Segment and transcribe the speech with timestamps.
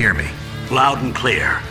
[0.00, 0.30] hear me?
[0.70, 1.62] Loud and clear.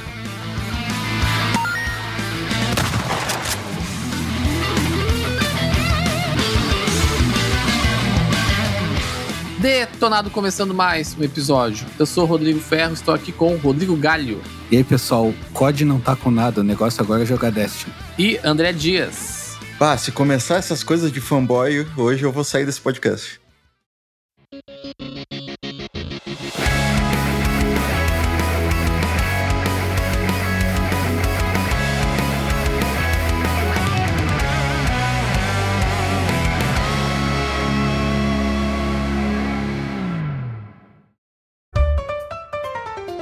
[9.60, 11.86] Detonado começando mais um episódio.
[11.98, 15.84] Eu sou o Rodrigo Ferro, estou aqui com o Rodrigo Galho E aí, pessoal, COD
[15.84, 17.94] não tá com nada, o negócio agora é jogar Destiny.
[18.18, 19.58] e André Dias.
[19.80, 23.40] Ah, se começar essas coisas de fanboy, hoje eu vou sair desse podcast.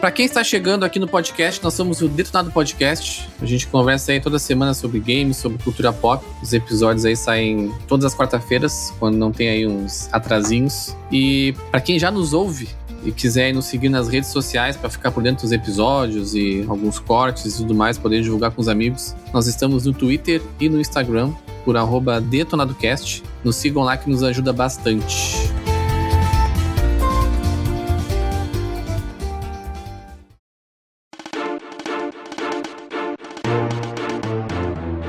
[0.08, 3.28] Para quem está chegando aqui no podcast, nós somos o Detonado Podcast.
[3.42, 6.26] A gente conversa aí toda semana sobre games, sobre cultura pop.
[6.42, 10.96] Os episódios aí saem todas as quarta-feiras, quando não tem aí uns atrasinhos.
[11.12, 12.70] E para quem já nos ouve
[13.04, 17.00] e quiser nos seguir nas redes sociais para ficar por dentro dos episódios e alguns
[17.00, 20.80] cortes e tudo mais, poder divulgar com os amigos, nós estamos no Twitter e no
[20.80, 21.34] Instagram
[21.66, 21.76] por
[22.22, 23.24] DetonadoCast.
[23.44, 25.52] Nos sigam lá que nos ajuda bastante.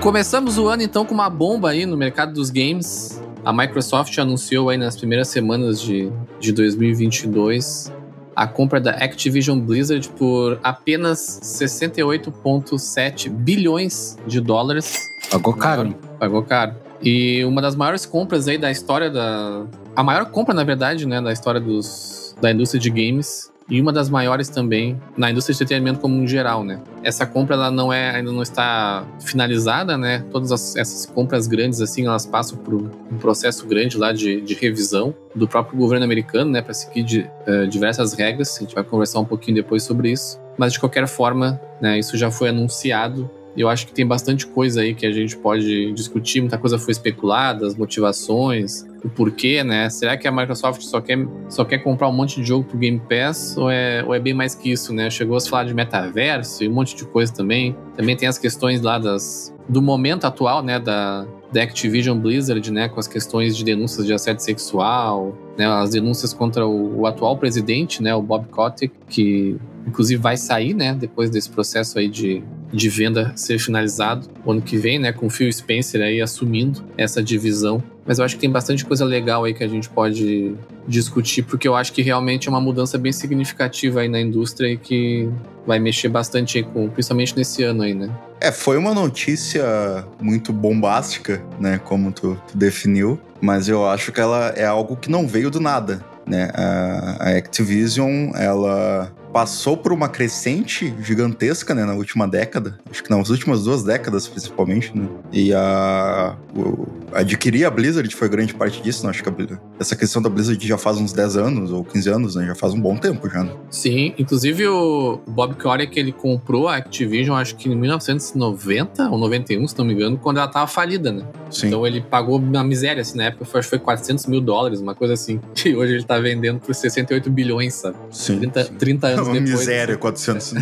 [0.08, 3.20] Começamos o ano então com uma bomba aí no mercado dos games.
[3.44, 7.92] A Microsoft anunciou aí nas primeiras semanas de, de 2022
[8.34, 14.98] a compra da Activision Blizzard por apenas 68,7 bilhões de dólares.
[15.30, 15.94] Pagou caro?
[16.18, 16.74] Pagou caro.
[17.02, 19.66] E uma das maiores compras aí da história da.
[19.94, 23.52] A maior compra, na verdade, né, da história dos, da indústria de games.
[23.70, 26.80] E uma das maiores também na indústria de entretenimento como um geral, né?
[27.02, 30.24] Essa compra ela não é, ainda não está finalizada, né?
[30.30, 34.54] Todas as- essas compras grandes assim, elas passam por um processo grande lá de, de
[34.54, 36.62] revisão do próprio governo americano, né?
[36.62, 38.56] Para seguir de, eh, diversas regras.
[38.56, 40.40] A gente vai conversar um pouquinho depois sobre isso.
[40.56, 41.98] Mas de qualquer forma, né?
[41.98, 43.30] Isso já foi anunciado
[43.60, 46.92] eu acho que tem bastante coisa aí que a gente pode discutir, muita coisa foi
[46.92, 49.88] especulada, as motivações, o porquê, né?
[49.90, 53.00] Será que a Microsoft só quer, só quer comprar um monte de jogo pro Game
[53.00, 55.10] Pass ou é, ou é bem mais que isso, né?
[55.10, 57.76] Chegou a se falar de metaverso e um monte de coisa também.
[57.96, 60.78] Também tem as questões lá das, do momento atual, né?
[60.78, 62.88] Da, da Activision Blizzard, né?
[62.88, 65.66] Com as questões de denúncias de assédio sexual, né?
[65.66, 68.14] As denúncias contra o, o atual presidente, né?
[68.14, 70.94] O Bob Kotick, que inclusive vai sair, né?
[70.94, 72.42] Depois desse processo aí de,
[72.72, 75.12] de venda ser finalizado ano que vem, né?
[75.12, 77.82] Com o Phil Spencer aí assumindo essa divisão.
[78.08, 80.54] Mas eu acho que tem bastante coisa legal aí que a gente pode
[80.86, 84.78] discutir, porque eu acho que realmente é uma mudança bem significativa aí na indústria e
[84.78, 85.28] que
[85.66, 88.10] vai mexer bastante com, principalmente nesse ano aí, né?
[88.40, 91.78] É, foi uma notícia muito bombástica, né?
[91.84, 95.60] Como tu, tu definiu, mas eu acho que ela é algo que não veio do
[95.60, 96.50] nada, né?
[96.54, 103.10] A, a Activision, ela passou por uma crescente gigantesca, né, na última década, acho que
[103.10, 105.06] nas últimas duas décadas principalmente, né?
[105.32, 109.10] E a o- adquirir a Blizzard foi grande parte disso, né?
[109.10, 109.32] Acho que a
[109.78, 112.46] essa questão da Blizzard já faz uns 10 anos ou 15 anos, né?
[112.46, 113.44] Já faz um bom tempo já.
[113.44, 113.52] Né?
[113.70, 119.66] Sim, inclusive o Bob Kotick, ele comprou a Activision, acho que em 1990 ou 91,
[119.68, 121.24] se não me engano, quando ela tava falida, né?
[121.50, 121.68] Sim.
[121.68, 124.80] Então ele pagou uma miséria, assim, na época foi, acho que foi 400 mil dólares,
[124.80, 125.40] uma coisa assim.
[125.68, 127.96] E hoje ele tá vendendo por 68 bilhões, sabe?
[128.10, 128.38] sim.
[128.38, 128.72] 30, sim.
[128.74, 129.58] 30 É anos uma depois.
[129.60, 130.54] miséria, 400.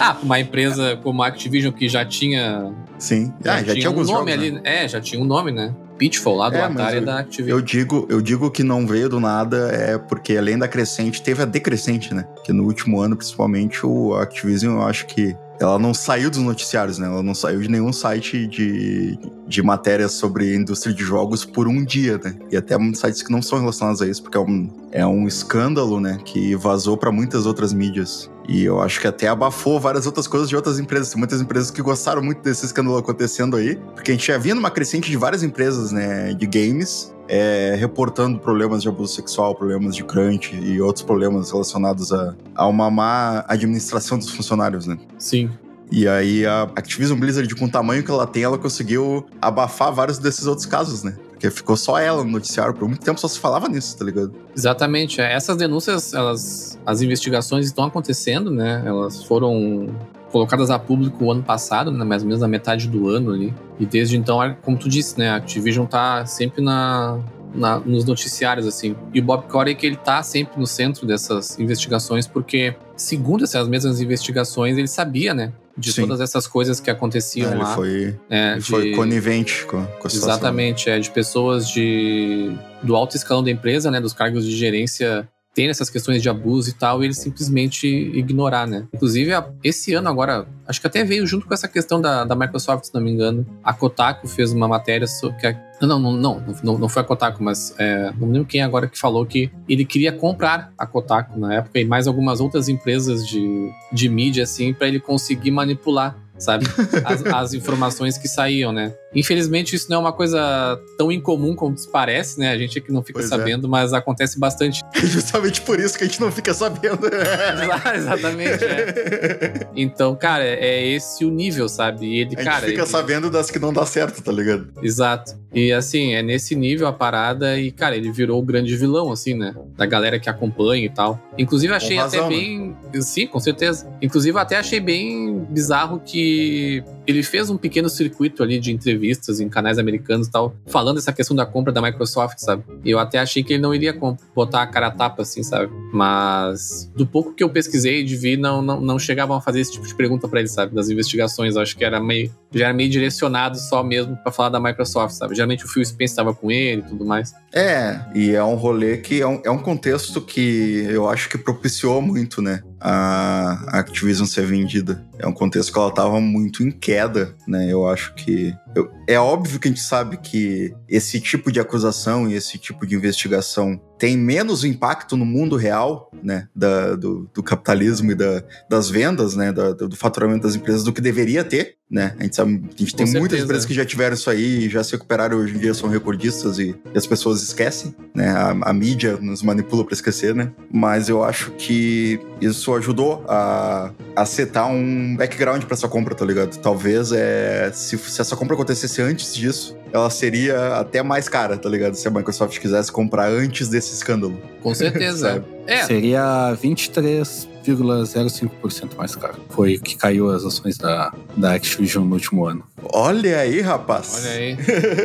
[0.00, 2.72] Ah, uma empresa como a Activision que já tinha.
[2.98, 3.32] Sim.
[3.44, 4.50] Ah, já tinha, um alguns nome jogos, ali.
[4.52, 4.60] né?
[4.64, 5.74] É, já tinha um nome, né?
[5.98, 7.58] Pitfall lá do É, Atari eu- da Activision.
[7.58, 11.42] Eu digo, eu digo que não veio do nada é porque além da crescente, teve
[11.42, 12.26] a decrescente, né?
[12.44, 16.98] Que no último ano, principalmente, o Activision, eu acho que ela não saiu dos noticiários,
[16.98, 17.06] né?
[17.06, 19.16] Ela não saiu de nenhum site de,
[19.46, 22.36] de matérias sobre indústria de jogos por um dia, né?
[22.50, 26.00] E até sites que não são relacionados a isso, porque é um, é um escândalo,
[26.00, 26.18] né?
[26.24, 28.30] Que vazou para muitas outras mídias.
[28.48, 31.10] E eu acho que até abafou várias outras coisas de outras empresas.
[31.10, 34.54] Tem muitas empresas que gostaram muito desse escândalo acontecendo aí, porque a gente já vinha
[34.54, 36.34] numa crescente de várias empresas, né?
[36.34, 42.12] De games, é, reportando problemas de abuso sexual, problemas de crunch e outros problemas relacionados
[42.12, 44.98] a, a uma má administração dos funcionários, né?
[45.18, 45.50] Sim.
[45.94, 50.18] E aí a Activision Blizzard, com o tamanho que ela tem, ela conseguiu abafar vários
[50.18, 51.14] desses outros casos, né?
[51.32, 52.72] Porque ficou só ela no noticiário.
[52.72, 54.32] Por muito tempo só se falava nisso, tá ligado?
[54.56, 55.20] Exatamente.
[55.20, 55.30] é.
[55.34, 58.82] Essas denúncias, elas, as investigações estão acontecendo, né?
[58.86, 59.88] Elas foram
[60.30, 62.04] colocadas a público o ano passado, né?
[62.06, 63.52] mais ou menos na metade do ano ali.
[63.78, 65.28] E desde então, é como tu disse, né?
[65.28, 67.18] A Activision tá sempre na,
[67.54, 68.96] na- nos noticiários, assim.
[69.12, 74.00] E o Bob Kotick, ele tá sempre no centro dessas investigações, porque, segundo essas mesmas
[74.00, 75.52] investigações, ele sabia, né?
[75.76, 76.02] De Sim.
[76.02, 77.74] todas essas coisas que aconteciam ele lá.
[77.74, 80.28] foi, É, ele foi de- conivente com, com a situação.
[80.30, 82.52] Exatamente, é de pessoas de
[82.82, 86.70] do alto escalão da empresa, né, dos cargos de gerência terem essas questões de abuso
[86.70, 88.86] e tal, e eles simplesmente ignorar, né?
[88.92, 89.32] Inclusive,
[89.62, 92.94] esse ano agora, acho que até veio junto com essa questão da, da Microsoft, se
[92.94, 93.46] não me engano.
[93.62, 97.42] A Kotaku fez uma matéria sobre a- não, não, não, não, não foi a Kotaku,
[97.42, 101.54] mas é, não lembro quem agora que falou que ele queria comprar a Kotaku na
[101.54, 106.66] época e mais algumas outras empresas de, de mídia, assim, para ele conseguir manipular, sabe?
[107.04, 108.92] As, as informações que saíam, né?
[109.14, 112.50] Infelizmente, isso não é uma coisa tão incomum como se parece, né?
[112.50, 113.28] A gente aqui não fica Pois é.
[113.36, 114.80] sabendo, mas acontece bastante.
[115.04, 117.00] Justamente por isso que a gente não fica sabendo.
[117.94, 119.66] Exatamente, é.
[119.76, 122.06] Então, cara, é esse o nível, sabe?
[122.06, 122.66] E ele, A gente cara.
[122.66, 124.68] fica ele- sabendo das que não dá certo, tá ligado?
[124.82, 125.40] Exato.
[125.54, 129.34] E assim, é nesse nível a parada e, cara, ele virou o grande vilão, assim,
[129.34, 129.54] né?
[129.76, 131.20] Da galera que acompanha e tal.
[131.36, 132.40] Inclusive, achei razão, até né?
[132.40, 132.76] bem.
[133.02, 133.86] Sim, com certeza.
[134.00, 139.48] Inclusive, até achei bem bizarro que ele fez um pequeno circuito ali de entrevistas em
[139.48, 142.64] canais americanos e tal, falando essa questão da compra da Microsoft, sabe?
[142.84, 143.96] E eu até achei que ele não iria
[144.34, 145.72] botar a cara a tapa, assim, sabe?
[145.92, 149.72] Mas do pouco que eu pesquisei de vi, não, não, não chegavam a fazer esse
[149.72, 150.74] tipo de pergunta pra ele, sabe?
[150.74, 151.56] Das investigações.
[151.56, 152.32] Eu acho que era meio.
[152.52, 155.34] Já era meio direcionado só mesmo pra falar da Microsoft, sabe?
[155.34, 157.32] Geralmente o Phil Spencer estava com ele e tudo mais.
[157.52, 161.38] É, e é um rolê que é um, é um contexto que eu acho que
[161.38, 162.62] propiciou muito, né?
[162.84, 165.04] A Activision ser vendida.
[165.18, 167.70] É um contexto que ela tava muito em queda, né?
[167.70, 168.54] Eu acho que.
[168.74, 172.86] Eu- é óbvio que a gente sabe que esse tipo de acusação e esse tipo
[172.86, 176.48] de investigação tem menos impacto no mundo real, né?
[176.54, 179.52] Da, do, do capitalismo e da, das vendas, né?
[179.52, 182.14] Da- do, faturamento das empresas do que deveria ter, né?
[182.18, 183.44] A gente sabe, a gente tem Com muitas certeza.
[183.44, 186.58] empresas que já tiveram isso aí e já se recuperaram hoje em dia são recordistas
[186.58, 188.28] e, e as pessoas esquecem, né?
[188.30, 190.50] A, a mídia nos manipula pra esquecer, né?
[190.72, 196.24] Mas eu acho que isso ajudou a, a setar um background pra essa compra, tá
[196.24, 196.56] ligado?
[196.58, 201.68] Talvez é se, se essa compra acontecesse antes disso, ela seria até mais cara, tá
[201.68, 201.94] ligado?
[201.94, 204.40] Se a Microsoft quisesse comprar antes desse escândalo.
[204.62, 205.44] Com certeza.
[205.64, 209.36] É, Seria 23,05% mais caro.
[209.50, 212.64] Foi o que caiu as ações da, da Activision no último ano.
[212.92, 214.24] Olha aí, rapaz.
[214.24, 214.56] olha aí.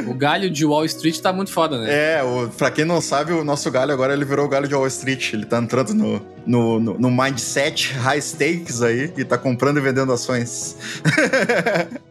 [0.07, 2.15] O galho de Wall Street tá muito foda, né?
[2.15, 4.73] É, o, pra quem não sabe, o nosso galho agora ele virou o galho de
[4.73, 5.31] Wall Street.
[5.31, 9.81] Ele tá entrando no, no, no, no mindset high stakes aí e tá comprando e
[9.81, 10.75] vendendo ações.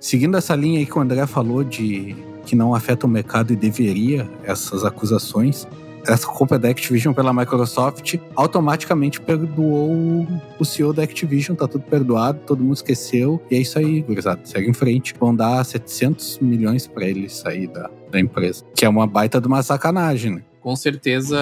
[0.00, 2.16] Seguindo essa linha aí que o André falou de
[2.46, 5.68] que não afeta o mercado e deveria essas acusações,
[6.06, 10.26] essa compra da Activision pela Microsoft automaticamente perdoou o-
[10.58, 14.40] o CEO da Activision, tá tudo perdoado, todo mundo esqueceu, e é isso aí, gurizada,
[14.44, 15.14] segue em frente.
[15.20, 19.46] Vão dar 700 milhões pra ele sair da, da empresa, que é uma baita de
[19.46, 20.42] uma sacanagem, né?
[20.62, 21.38] Com certeza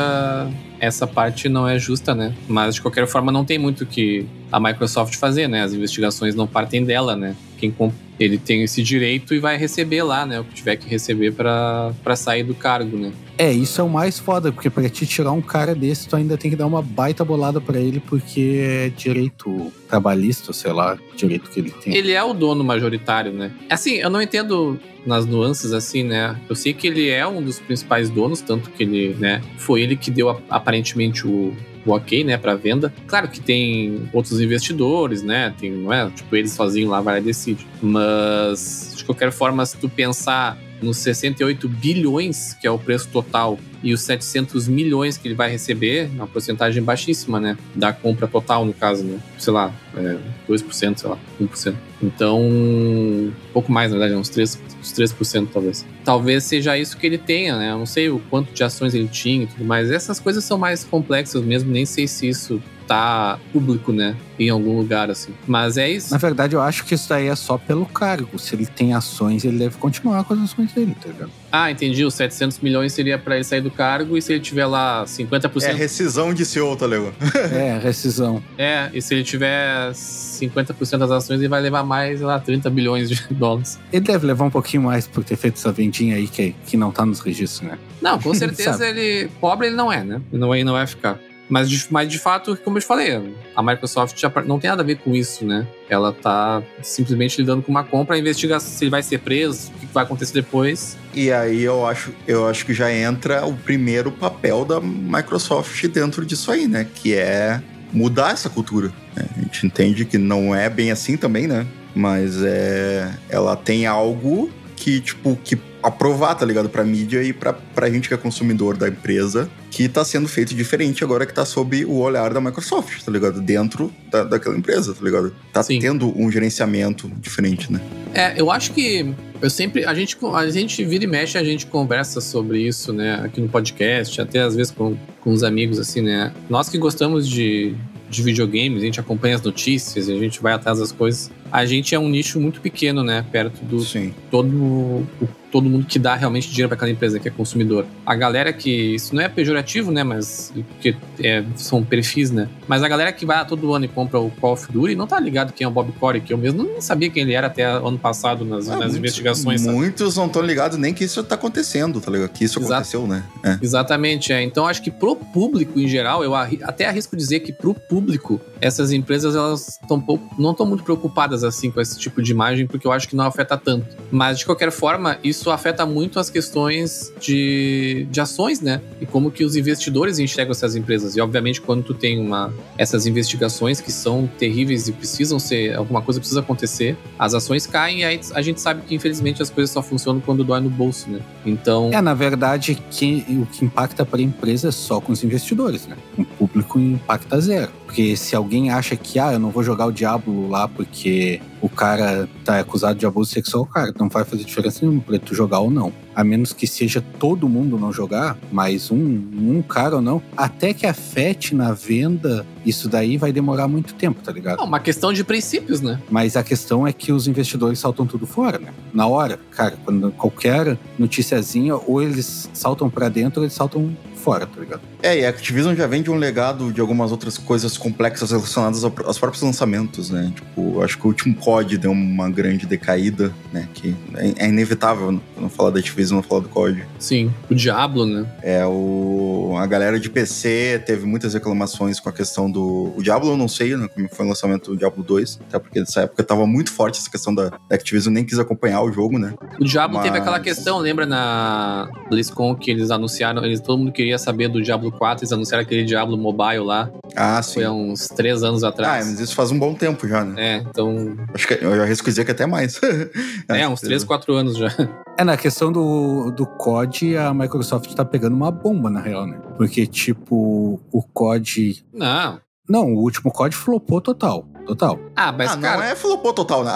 [0.81, 2.35] essa parte não é justa, né?
[2.49, 5.63] Mas de qualquer forma não tem muito que a Microsoft fazer, né?
[5.63, 7.37] As investigações não partem dela, né?
[7.59, 7.73] Quem
[8.19, 10.41] ele tem esse direito e vai receber lá, né?
[10.41, 13.13] O que tiver que receber pra pra sair do cargo, né?
[13.37, 16.37] É, isso é o mais foda, porque pra te tirar um cara desse, tu ainda
[16.37, 21.49] tem que dar uma baita bolada pra ele, porque é direito trabalhista, sei lá, direito
[21.49, 21.95] que ele tem.
[21.95, 23.53] Ele é o dono majoritário, né?
[23.71, 26.37] Assim, eu não entendo nas nuances assim, né?
[26.49, 29.97] Eu sei que ele é um dos principais donos, tanto que ele, né, foi ele
[29.97, 31.57] que deu aparentemente o,
[31.89, 32.93] o ok, né, para venda.
[33.07, 35.55] Claro que tem outros investidores, né?
[35.59, 37.67] Tem, não é, tipo, eles sozinhos lá vai e decide.
[37.83, 43.59] Mas de qualquer forma, se tu pensar nos 68 bilhões, que é o preço total,
[43.83, 47.57] e os 700 milhões que ele vai receber, uma porcentagem baixíssima, né?
[47.75, 49.19] Da compra total, no caso, né?
[49.39, 50.17] Sei lá, é,
[50.49, 51.75] 2%, sei lá, 1%.
[52.03, 55.87] Então, um pouco mais, na verdade, uns 3%, uns 3% talvez.
[56.05, 57.71] Talvez seja isso que ele tenha, né?
[57.71, 59.91] Eu não sei o quanto de ações ele tinha e tudo mais.
[59.91, 64.17] Essas coisas são mais complexas mesmo, nem sei se isso tá público, né?
[64.39, 65.33] Em algum lugar, assim.
[65.47, 66.11] Mas é isso.
[66.11, 68.39] Na verdade, eu acho que isso daí é só pelo cargo.
[68.39, 71.31] Se ele tem ações, ele deve continuar com as ações dele, tá ligado?
[71.51, 72.05] Ah, entendi.
[72.05, 75.63] Os 700 milhões seria pra ele sair do cargo e se ele tiver lá 50%.
[75.65, 77.15] É rescisão de CEO, tá ligado?
[77.53, 78.43] É, rescisão.
[78.57, 82.69] É, e se ele tiver 50% das ações, ele vai levar mais, sei lá, 30
[82.71, 83.79] bilhões de dólares.
[83.93, 86.91] Ele deve levar um pouquinho mais por ter feito essa vendinha aí que, que não
[86.91, 87.79] tá nos registros, né?
[88.01, 89.29] Não, com certeza ele.
[89.41, 90.21] Pobre ele não é, né?
[90.33, 91.19] Ele não, ele não vai ficar.
[91.49, 94.83] Mas de, mas de fato, como eu te falei, a Microsoft já não tem nada
[94.83, 95.67] a ver com isso, né?
[95.89, 99.87] Ela tá simplesmente lidando com uma compra, investigar se ele vai ser preso, o que
[99.87, 100.97] vai acontecer depois.
[101.15, 106.25] E aí eu acho, eu acho que já entra o primeiro papel da Microsoft dentro
[106.27, 106.87] disso aí, né?
[106.95, 107.63] Que é
[107.93, 108.93] mudar essa cultura.
[109.17, 109.25] né?
[109.37, 111.67] A gente entende que não é bem assim também, né?
[111.95, 116.69] Mas é, ela tem algo que, tipo, que aprovar, tá ligado?
[116.69, 120.55] Pra mídia e pra, pra gente que é consumidor da empresa, que tá sendo feito
[120.55, 123.41] diferente agora que tá sob o olhar da Microsoft, tá ligado?
[123.41, 125.35] Dentro da, daquela empresa, tá ligado?
[125.53, 125.79] Tá Sim.
[125.79, 127.81] tendo um gerenciamento diferente, né?
[128.15, 129.85] É, eu acho que eu sempre.
[129.85, 133.21] A gente, a gente vira e mexe, a gente conversa sobre isso, né?
[133.25, 136.33] Aqui no podcast, até às vezes com, com os amigos, assim, né?
[136.49, 137.75] Nós que gostamos de,
[138.09, 141.31] de videogames, a gente acompanha as notícias, a gente vai atrás das coisas.
[141.51, 143.25] A gente é um nicho muito pequeno, né?
[143.31, 144.13] Perto do Sim.
[144.31, 145.07] todo,
[145.51, 147.87] todo mundo que dá realmente dinheiro para aquela empresa, que é consumidor.
[148.05, 148.71] A galera que.
[148.95, 150.03] Isso não é pejorativo, né?
[150.05, 150.53] Mas.
[150.75, 152.49] Porque é, são perfis, né?
[152.67, 155.19] Mas a galera que vai todo ano e compra o Call of Duty não tá
[155.19, 157.65] ligado quem é o Bob Corey, que eu mesmo não sabia quem ele era até
[157.65, 159.61] ano passado nas, Ah, nas muitos- investigações.
[159.63, 159.77] sabe?
[159.77, 162.31] Muitos não estão ligados nem que isso tá acontecendo, tá ligado?
[162.31, 162.73] Que isso Exato.
[162.75, 163.23] aconteceu, né?
[163.45, 163.59] É.
[163.63, 164.43] Exatamente, é.
[164.43, 168.93] Então acho que pro público em geral, eu até arrisco dizer que pro público, essas
[168.93, 172.87] empresas elas tão pouco, não estão muito preocupadas assim com esse tipo de imagem, porque
[172.87, 173.87] eu acho que não afeta tanto.
[174.11, 178.81] Mas de qualquer forma, isso afeta muito as questões de, de ações, né?
[179.01, 181.17] E como que os investidores enxergam essas empresas.
[181.17, 186.03] E obviamente quando tu tem uma essas investigações que são terríveis e precisam ser alguma
[186.03, 189.71] coisa precisa acontecer, as ações caem e aí a gente sabe que infelizmente as coisas
[189.71, 191.21] só funcionam quando dói no bolso, né?
[191.45, 195.23] Então, É, na verdade, que, o que impacta para a empresa é só com os
[195.25, 195.97] investidores, né?
[196.17, 197.71] O público impacta zero.
[197.85, 201.28] Porque se alguém acha que, ah, eu não vou jogar o Diablo lá porque
[201.61, 205.35] o cara tá acusado de abuso sexual, cara, não vai fazer diferença nenhuma pra tu
[205.35, 205.93] jogar ou não.
[206.15, 210.75] A menos que seja todo mundo não jogar, mas um, um cara ou não, até
[210.75, 214.61] que afete na venda, isso daí vai demorar muito tempo, tá ligado?
[214.61, 216.01] é uma questão de princípios, né?
[216.11, 218.73] Mas a questão é que os investidores saltam tudo fora, né?
[218.93, 224.47] Na hora, cara, quando qualquer noticiazinha, ou eles saltam pra dentro ou eles saltam fora,
[224.47, 224.83] tá ligado?
[225.03, 228.83] É, e a Activision já vem de um legado de algumas outras coisas complexas relacionadas
[228.83, 230.33] ao- aos próprios lançamentos, né?
[230.35, 233.69] Tipo, acho que o último COD deu uma grande decaída, né?
[233.75, 236.85] Que é, é inevitável não falar da Activision, não falar do COD.
[236.99, 238.27] Sim, o Diablo, né?
[238.43, 239.55] É, o...
[239.59, 242.93] a galera de PC teve muitas reclamações com a questão do...
[242.97, 243.89] O Diablo eu não sei, né?
[243.95, 247.11] Como foi o lançamento do Diablo 2, até porque nessa época tava muito forte essa
[247.11, 249.35] questão da, da Activision, nem quis acompanhar o jogo, né?
[249.61, 253.93] O Diablo teve Mas- aquela questão, lembra na BlizzCon que eles anunciaram, eles, todo mundo
[253.93, 257.55] queria saber do Diablo 4, eles anunciaram aquele Diablo Mobile lá, Ah, sim.
[257.55, 259.07] foi há uns três anos Ah, atrás.
[259.07, 260.35] mas isso faz um bom tempo já, né?
[260.37, 261.17] É, então.
[261.35, 262.81] Acho que eu já arrisco dizer que até mais.
[263.49, 264.69] É, uns três, quatro anos já.
[265.17, 269.39] É, na questão do, do COD, a Microsoft tá pegando uma bomba, na real, né?
[269.57, 271.85] Porque, tipo, o COD.
[271.93, 272.41] Não.
[272.69, 274.47] Não, o último COD flopou total.
[274.67, 274.99] Total.
[275.17, 275.77] Ah, mas ah, cara.
[275.79, 276.71] não é flopou total, né?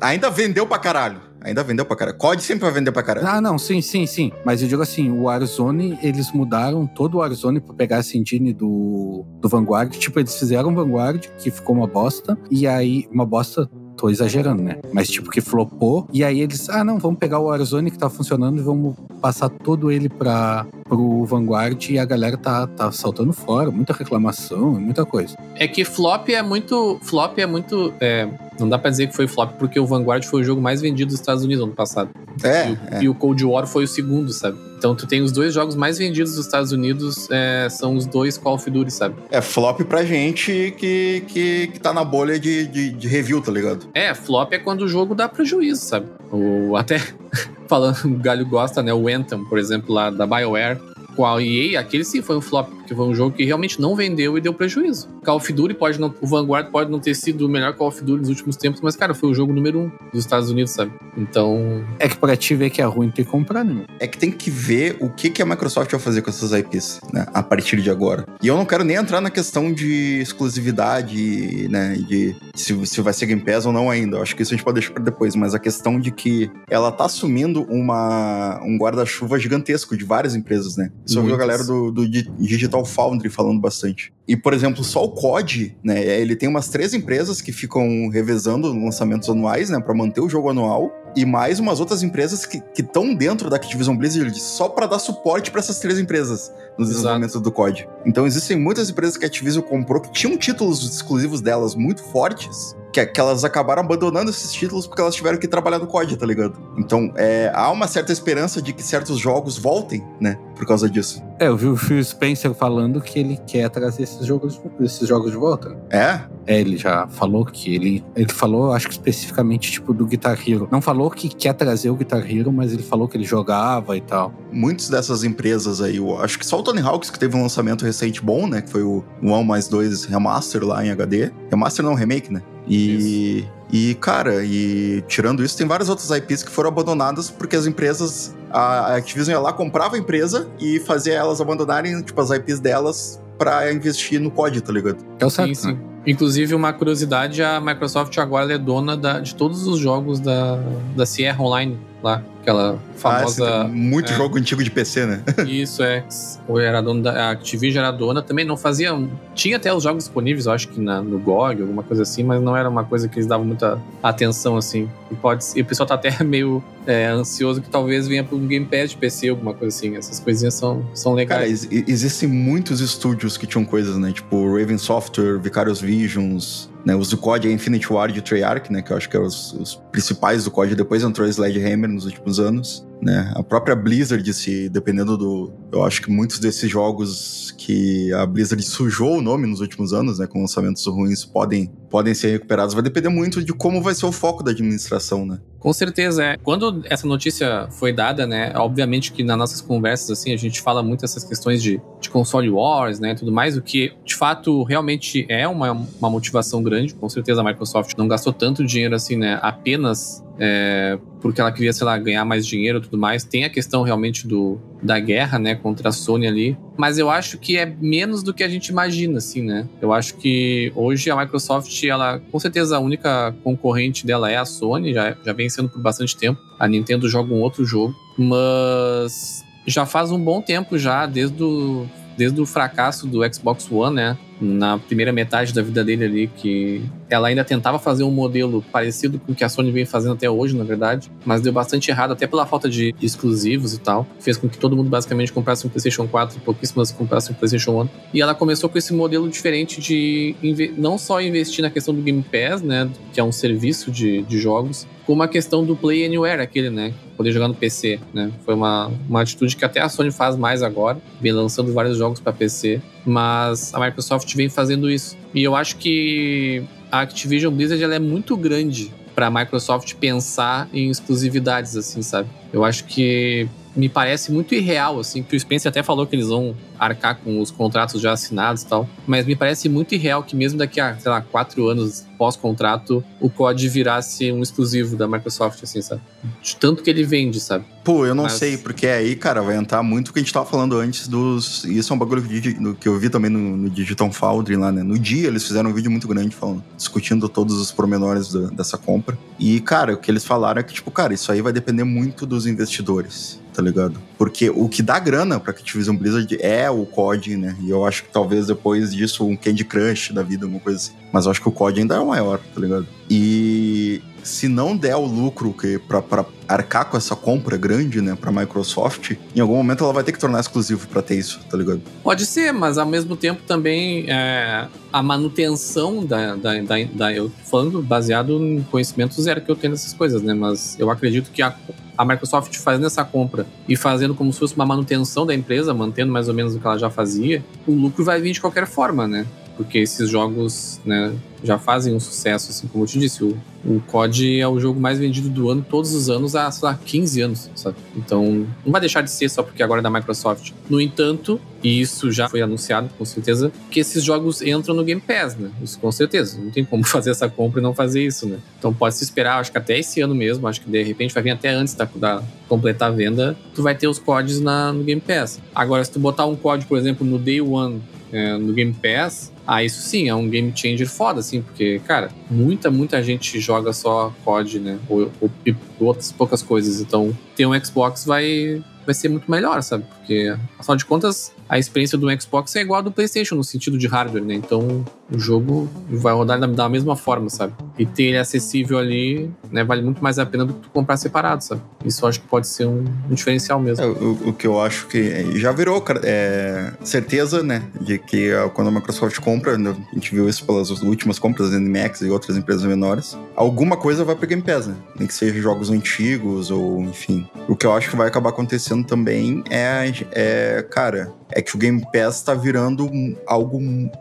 [0.00, 1.20] Ah, ainda vendeu pra caralho.
[1.44, 2.16] Ainda vendeu pra caralho.
[2.16, 3.28] COD sempre vai vender pra caralho.
[3.28, 4.32] Ah, não, sim, sim, sim.
[4.44, 8.52] Mas eu digo assim, o Warzone, eles mudaram todo o Warzone pra pegar essa engine
[8.54, 9.92] do, do Vanguard.
[9.92, 12.38] Tipo, eles fizeram Vanguard, que ficou uma bosta.
[12.50, 14.78] E aí, uma bosta, tô exagerando, né?
[14.92, 16.06] Mas tipo, que flopou.
[16.12, 19.48] E aí eles, ah, não, vamos pegar o Warzone que tá funcionando e vamos passar
[19.48, 21.90] todo ele pra, pro Vanguard.
[21.90, 23.70] E a galera tá, tá saltando fora.
[23.70, 25.36] Muita reclamação, muita coisa.
[25.56, 26.98] É que flop é muito.
[27.02, 27.92] Flop é muito.
[28.00, 30.80] é, não dá pra dizer que foi flop, porque o Vanguard foi o jogo mais
[30.80, 32.10] vendido dos Estados Unidos ano passado.
[32.42, 33.02] É, e, o, é.
[33.02, 34.58] e o Cold War foi o segundo, sabe?
[34.84, 38.36] Então tu tem os dois jogos mais vendidos dos Estados Unidos, é, são os dois
[38.36, 39.14] Call of Duty, sabe?
[39.30, 43.50] É flop pra gente que, que, que tá na bolha de, de, de review, tá
[43.50, 43.86] ligado?
[43.94, 46.08] É, flop é quando o jogo dá prejuízo, sabe?
[46.30, 46.98] O, até
[47.66, 48.92] falando, o Galho gosta, né?
[48.92, 50.78] O Anthem, por exemplo, lá da BioWare.
[51.14, 53.94] Com a EA, aquele sim foi um flop, porque foi um jogo que realmente não
[53.94, 55.08] vendeu e deu prejuízo.
[55.24, 56.14] Call of Duty pode não.
[56.20, 58.96] O Vanguard pode não ter sido o melhor Call of Duty nos últimos tempos, mas,
[58.96, 60.92] cara, foi o jogo número um dos Estados Unidos, sabe?
[61.16, 61.84] Então.
[61.98, 63.72] É que pra te ver que é ruim, tem que comprar, né?
[63.72, 63.84] meu?
[63.98, 67.00] É que tem que ver o que, que a Microsoft vai fazer com essas IPs,
[67.12, 67.26] né?
[67.32, 68.24] A partir de agora.
[68.42, 71.94] E eu não quero nem entrar na questão de exclusividade, né?
[72.08, 74.16] De se, se vai ser Game Pass ou não ainda.
[74.16, 75.34] Eu acho que isso a gente pode deixar pra depois.
[75.34, 80.76] Mas a questão de que ela tá assumindo uma, um guarda-chuva gigantesco de várias empresas,
[80.76, 80.90] né?
[81.06, 81.38] Isso eu vi a Muitas.
[81.46, 84.12] galera do, do Di- Digital Foundry falando bastante.
[84.26, 86.02] E, por exemplo, só o COD, né?
[86.02, 89.78] Ele tem umas três empresas que ficam revezando lançamentos anuais, né?
[89.80, 90.90] Pra manter o jogo anual.
[91.16, 95.50] E mais umas outras empresas que estão dentro da Activision Blizzard só pra dar suporte
[95.50, 96.96] pra essas três empresas no Exato.
[96.96, 97.88] desenvolvimento do COD.
[98.04, 102.76] Então existem muitas empresas que a Activision comprou que tinham títulos exclusivos delas muito fortes.
[102.92, 106.24] Que, que elas acabaram abandonando esses títulos porque elas tiveram que trabalhar no COD, tá
[106.24, 106.56] ligado?
[106.78, 110.38] Então, é, há uma certa esperança de que certos jogos voltem, né?
[110.54, 111.20] Por causa disso.
[111.40, 115.32] É, eu vi o Phil Spencer falando que ele quer trazer esses jogos, esses jogos
[115.32, 115.76] de volta.
[115.90, 116.20] É?
[116.46, 118.04] É, ele já falou que ele.
[118.14, 120.68] Ele falou, acho que especificamente, tipo, do Guitar Hero.
[120.70, 124.00] Não falou que quer trazer o Guitar Hero, mas ele falou que ele jogava e
[124.00, 124.32] tal.
[124.52, 127.84] Muitas dessas empresas aí, eu acho que só o Tony Hawks que teve um lançamento
[127.84, 128.62] recente bom, né?
[128.62, 131.30] Que foi o 1 mais 2 Remaster lá em HD.
[131.50, 132.42] Remaster não, remake, né?
[132.66, 137.66] E, e, cara, e tirando isso, tem várias outras IPs que foram abandonadas porque as
[137.66, 138.34] empresas.
[138.50, 143.20] A Activision ia lá, comprava a empresa e fazia elas abandonarem, tipo, as IPs delas
[143.36, 144.98] pra investir no COD, tá ligado?
[145.18, 145.72] É o certo, Sim, sim.
[145.72, 145.93] né?
[146.06, 150.56] Inclusive, uma curiosidade, a Microsoft agora é dona da- de todos os jogos da,
[150.94, 152.22] da Sierra Online lá.
[152.44, 153.42] Aquela famosa.
[153.42, 154.16] Ah, sim, tem muito é.
[154.16, 155.22] jogo antigo de PC, né?
[155.48, 156.04] Isso é.
[156.46, 157.28] Ou era dona da.
[157.28, 158.90] A Activision era dona, também não fazia.
[159.34, 162.42] Tinha até os jogos disponíveis, eu acho que na, no GOG, alguma coisa assim, mas
[162.42, 164.90] não era uma coisa que eles davam muita atenção, assim.
[165.10, 168.46] E, pode, e o pessoal tá até meio é, ansioso que talvez venha para um
[168.46, 169.96] Game Pass de PC, alguma coisa assim.
[169.96, 171.66] Essas coisinhas são, são Cara, legais.
[171.72, 174.12] ex- existem muitos estúdios que tinham coisas, né?
[174.12, 176.94] Tipo Raven Software, Vicarious Visions, né?
[176.94, 178.82] Os do COD é Infinity Ward e Treyarch, né?
[178.82, 180.74] Que eu acho que eram os, os principais do COD.
[180.74, 183.32] Depois entrou Sledgehammer nos últimos anos, né?
[183.34, 185.52] A própria Blizzard, se dependendo do...
[185.72, 190.18] Eu acho que muitos desses jogos que a Blizzard sujou o nome nos últimos anos,
[190.18, 190.26] né?
[190.26, 192.74] Com lançamentos ruins, podem, podem ser recuperados.
[192.74, 195.38] Vai depender muito de como vai ser o foco da administração, né?
[195.58, 196.36] Com certeza, é.
[196.36, 198.52] Quando essa notícia foi dada, né?
[198.56, 202.50] Obviamente que nas nossas conversas, assim, a gente fala muito essas questões de, de console
[202.50, 203.14] wars, né?
[203.14, 206.94] Tudo mais, o que de fato realmente é uma, uma motivação grande.
[206.94, 209.38] Com certeza a Microsoft não gastou tanto dinheiro assim, né?
[209.40, 213.24] Apenas é, porque ela queria, sei lá, ganhar mais dinheiro e tudo mais.
[213.24, 216.56] Tem a questão realmente do, da guerra, né, contra a Sony ali.
[216.76, 219.68] Mas eu acho que é menos do que a gente imagina, assim, né?
[219.82, 224.44] Eu acho que hoje a Microsoft, ela, com certeza, a única concorrente dela é a
[224.44, 226.40] Sony, já, já vem sendo por bastante tempo.
[226.58, 231.86] A Nintendo joga um outro jogo, mas já faz um bom tempo já, desde o,
[232.16, 234.18] desde o fracasso do Xbox One, né?
[234.40, 239.18] Na primeira metade da vida dele ali, que ela ainda tentava fazer um modelo parecido
[239.18, 242.12] com o que a Sony vem fazendo até hoje, na verdade, mas deu bastante errado,
[242.12, 244.06] até pela falta de exclusivos e tal.
[244.20, 247.82] Fez com que todo mundo basicamente comprasse um PlayStation 4 e pouquíssimas comprassem um PlayStation
[247.82, 247.88] 1.
[248.12, 250.34] E ela começou com esse modelo diferente de
[250.76, 252.90] não só investir na questão do Game Pass, né?
[253.12, 256.92] Que é um serviço de, de jogos, como a questão do Play Anywhere, aquele, né?
[257.16, 258.32] Poder jogar no PC, né?
[258.44, 262.20] Foi uma, uma atitude que até a Sony faz mais agora, vem lançando vários jogos
[262.20, 265.16] para PC, mas a Microsoft vem fazendo isso.
[265.34, 270.68] E eu acho que a Activision Blizzard ela é muito grande para a Microsoft pensar
[270.72, 272.28] em exclusividades, assim, sabe?
[272.52, 276.28] Eu acho que me parece muito irreal, assim, que o Spencer até falou que eles
[276.28, 280.36] vão arcar com os contratos já assinados e tal, mas me parece muito irreal que
[280.36, 285.62] mesmo daqui a, sei lá, quatro anos pós-contrato, o COD virasse um exclusivo da Microsoft,
[285.62, 286.00] assim, sabe?
[286.42, 287.64] De tanto que ele vende, sabe?
[287.84, 290.32] Pô, eu não Mas- sei, porque aí, cara, vai entrar muito o que a gente
[290.32, 291.64] tava falando antes dos.
[291.64, 294.82] Isso é um bagulho que, eu vi também no, no Digital Foundry lá, né?
[294.82, 298.78] No dia eles fizeram um vídeo muito grande falando, discutindo todos os pormenores da- dessa
[298.78, 299.18] compra.
[299.38, 302.24] E, cara, o que eles falaram é que, tipo, cara, isso aí vai depender muito
[302.24, 304.00] dos investidores, tá ligado?
[304.16, 307.54] Porque o que dá grana pra Activision Blizzard é o COD, né?
[307.60, 310.92] E eu acho que talvez depois disso um Candy Crush da vida, alguma coisa assim.
[311.14, 312.88] Mas eu acho que o COD ainda é o maior, tá ligado?
[313.08, 318.32] E se não der o lucro que pra arcar com essa compra grande, né, pra
[318.32, 321.80] Microsoft, em algum momento ela vai ter que tornar exclusivo pra ter isso, tá ligado?
[322.02, 327.30] Pode ser, mas ao mesmo tempo também é, a manutenção da, da, da, da- Eu
[327.44, 330.34] falando baseado em conhecimento zero que eu tenho dessas coisas, né?
[330.34, 331.54] Mas eu acredito que a,
[331.96, 336.10] a Microsoft fazendo essa compra e fazendo como se fosse uma manutenção da empresa, mantendo
[336.12, 339.06] mais ou menos o que ela já fazia, o lucro vai vir de qualquer forma,
[339.06, 339.24] né?
[339.56, 341.12] Porque esses jogos, né,
[341.44, 344.80] já fazem um sucesso, assim, como eu te disse, o, o COD é o jogo
[344.80, 347.76] mais vendido do ano todos os anos há, sei lá, 15 anos, sabe?
[347.96, 350.52] Então, não vai deixar de ser só porque agora é da Microsoft.
[350.68, 355.00] No entanto, e isso já foi anunciado, com certeza, que esses jogos entram no Game
[355.00, 355.50] Pass, né?
[355.62, 356.38] Isso com certeza.
[356.40, 358.38] Não tem como fazer essa compra e não fazer isso, né?
[358.58, 361.22] Então pode se esperar, acho que até esse ano mesmo, acho que de repente vai
[361.22, 364.82] vir até antes da, da completar a venda, tu vai ter os CODs na, no
[364.82, 365.40] Game Pass.
[365.54, 369.32] Agora, se tu botar um COD, por exemplo, no Day One é, no Game Pass,
[369.46, 373.72] ah, isso sim, é um game changer foda, assim, porque, cara, muita, muita gente joga
[373.72, 374.78] só COD, né?
[374.88, 376.80] Ou, ou, e outras poucas coisas.
[376.80, 379.84] Então, ter um Xbox vai, vai ser muito melhor, sabe?
[379.84, 383.78] Porque, afinal de contas, a experiência do Xbox é igual a do PlayStation no sentido
[383.78, 384.34] de hardware, né?
[384.34, 387.52] Então, o jogo vai rodar da, mesma forma, sabe?
[387.78, 390.96] E ter ele acessível ali, né, vale muito mais a pena do que tu comprar
[390.96, 391.60] separado, sabe?
[391.84, 393.84] Isso acho que pode ser um, um diferencial mesmo.
[393.84, 398.48] É, o, o que eu acho que já virou é, certeza, né, de que ah,
[398.48, 402.10] quando a Microsoft compra, né, a gente viu isso pelas últimas compras da NMAX e
[402.10, 404.76] outras empresas menores, alguma coisa vai pro Game Pass, né?
[404.98, 407.28] Nem que seja jogos antigos ou, enfim.
[407.48, 411.58] O que eu acho que vai acabar acontecendo também é, é cara, é que o
[411.58, 412.88] Game Pass tá virando
[413.26, 413.60] algo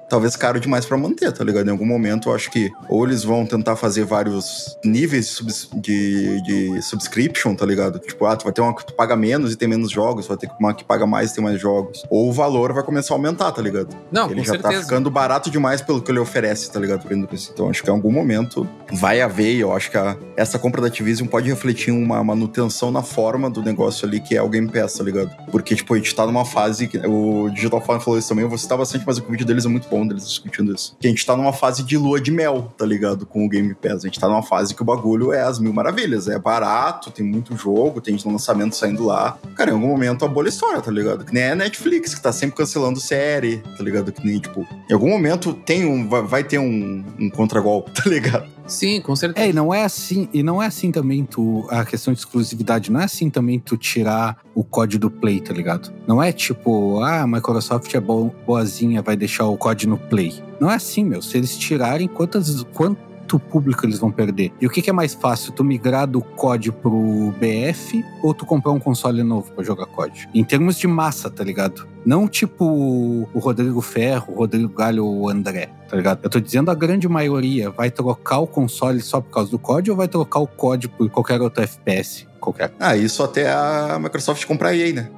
[0.10, 1.68] talvez caro demais pra manter, tá ligado?
[1.68, 5.70] Em algum momento eu acho que ou eles vão tentar fazer vários níveis de, subs-
[5.74, 8.00] de, de subscription, tá ligado?
[8.00, 10.38] Tipo, ah, tu vai ter uma que tu paga menos e tem menos jogos, vai
[10.38, 12.04] ter uma que paga mais e tem mais jogos.
[12.10, 13.90] Ou o valor vai começar a aumentar, tá ligado?
[14.12, 14.84] Não, ele já tá certeza.
[14.84, 17.04] ficando barato demais pelo que ele oferece, tá ligado?
[17.12, 20.82] Então acho que em algum momento vai haver, e eu acho que a- essa compra
[20.82, 24.70] da Activision pode refletir uma manutenção na forma do negócio ali, que é o Game
[24.70, 25.32] Pass, tá ligado?
[25.52, 26.98] Porque, tipo, a gente tá numa fase que.
[27.00, 29.70] O Digital Forum falou isso também, eu vou citar bastante, mas o vídeo deles é
[29.70, 30.96] muito bom, deles discutindo isso.
[31.00, 33.26] Que a gente tá numa fase de lua de mel, tá ligado?
[33.26, 34.04] Com o Game Pass.
[34.04, 36.28] A gente tá numa fase que o bagulho é as mil maravilhas.
[36.28, 39.38] É barato, tem muito jogo, tem lançamento saindo lá.
[39.56, 41.26] Cara, em algum momento a bolha estoura, tá ligado?
[41.26, 44.12] Que nem a Netflix, que tá sempre cancelando série, tá ligado?
[44.12, 46.08] Que nem, tipo, em algum momento tem um.
[46.08, 48.54] Vai, vai ter um, um contragolpe, tá ligado?
[48.68, 49.46] Sim, com certeza.
[49.46, 51.68] É, e não é assim, e não é assim também tu.
[51.70, 55.54] A questão de exclusividade, não é assim também tu tirar o código do Play, tá
[55.54, 55.92] ligado?
[56.08, 60.34] Não é tipo, ah, a Microsoft é bo- boazinha, vai deixar o código no Play.
[60.60, 61.22] Não é assim, meu.
[61.22, 64.52] Se eles tirarem, quantas, quanto público eles vão perder?
[64.62, 65.52] E o que, que é mais fácil?
[65.54, 70.30] Tu migrar do COD pro BF ou tu comprar um console novo pra jogar COD?
[70.34, 71.88] Em termos de massa, tá ligado?
[72.06, 76.20] Não tipo o Rodrigo Ferro, o Rodrigo Galho ou o André, tá ligado?
[76.22, 79.90] Eu tô dizendo a grande maioria vai trocar o console só por causa do COD
[79.92, 82.28] ou vai trocar o COD por qualquer outro FPS?
[82.44, 82.74] Qualquer.
[82.78, 85.10] Ah, isso até a Microsoft comprar a EA, né?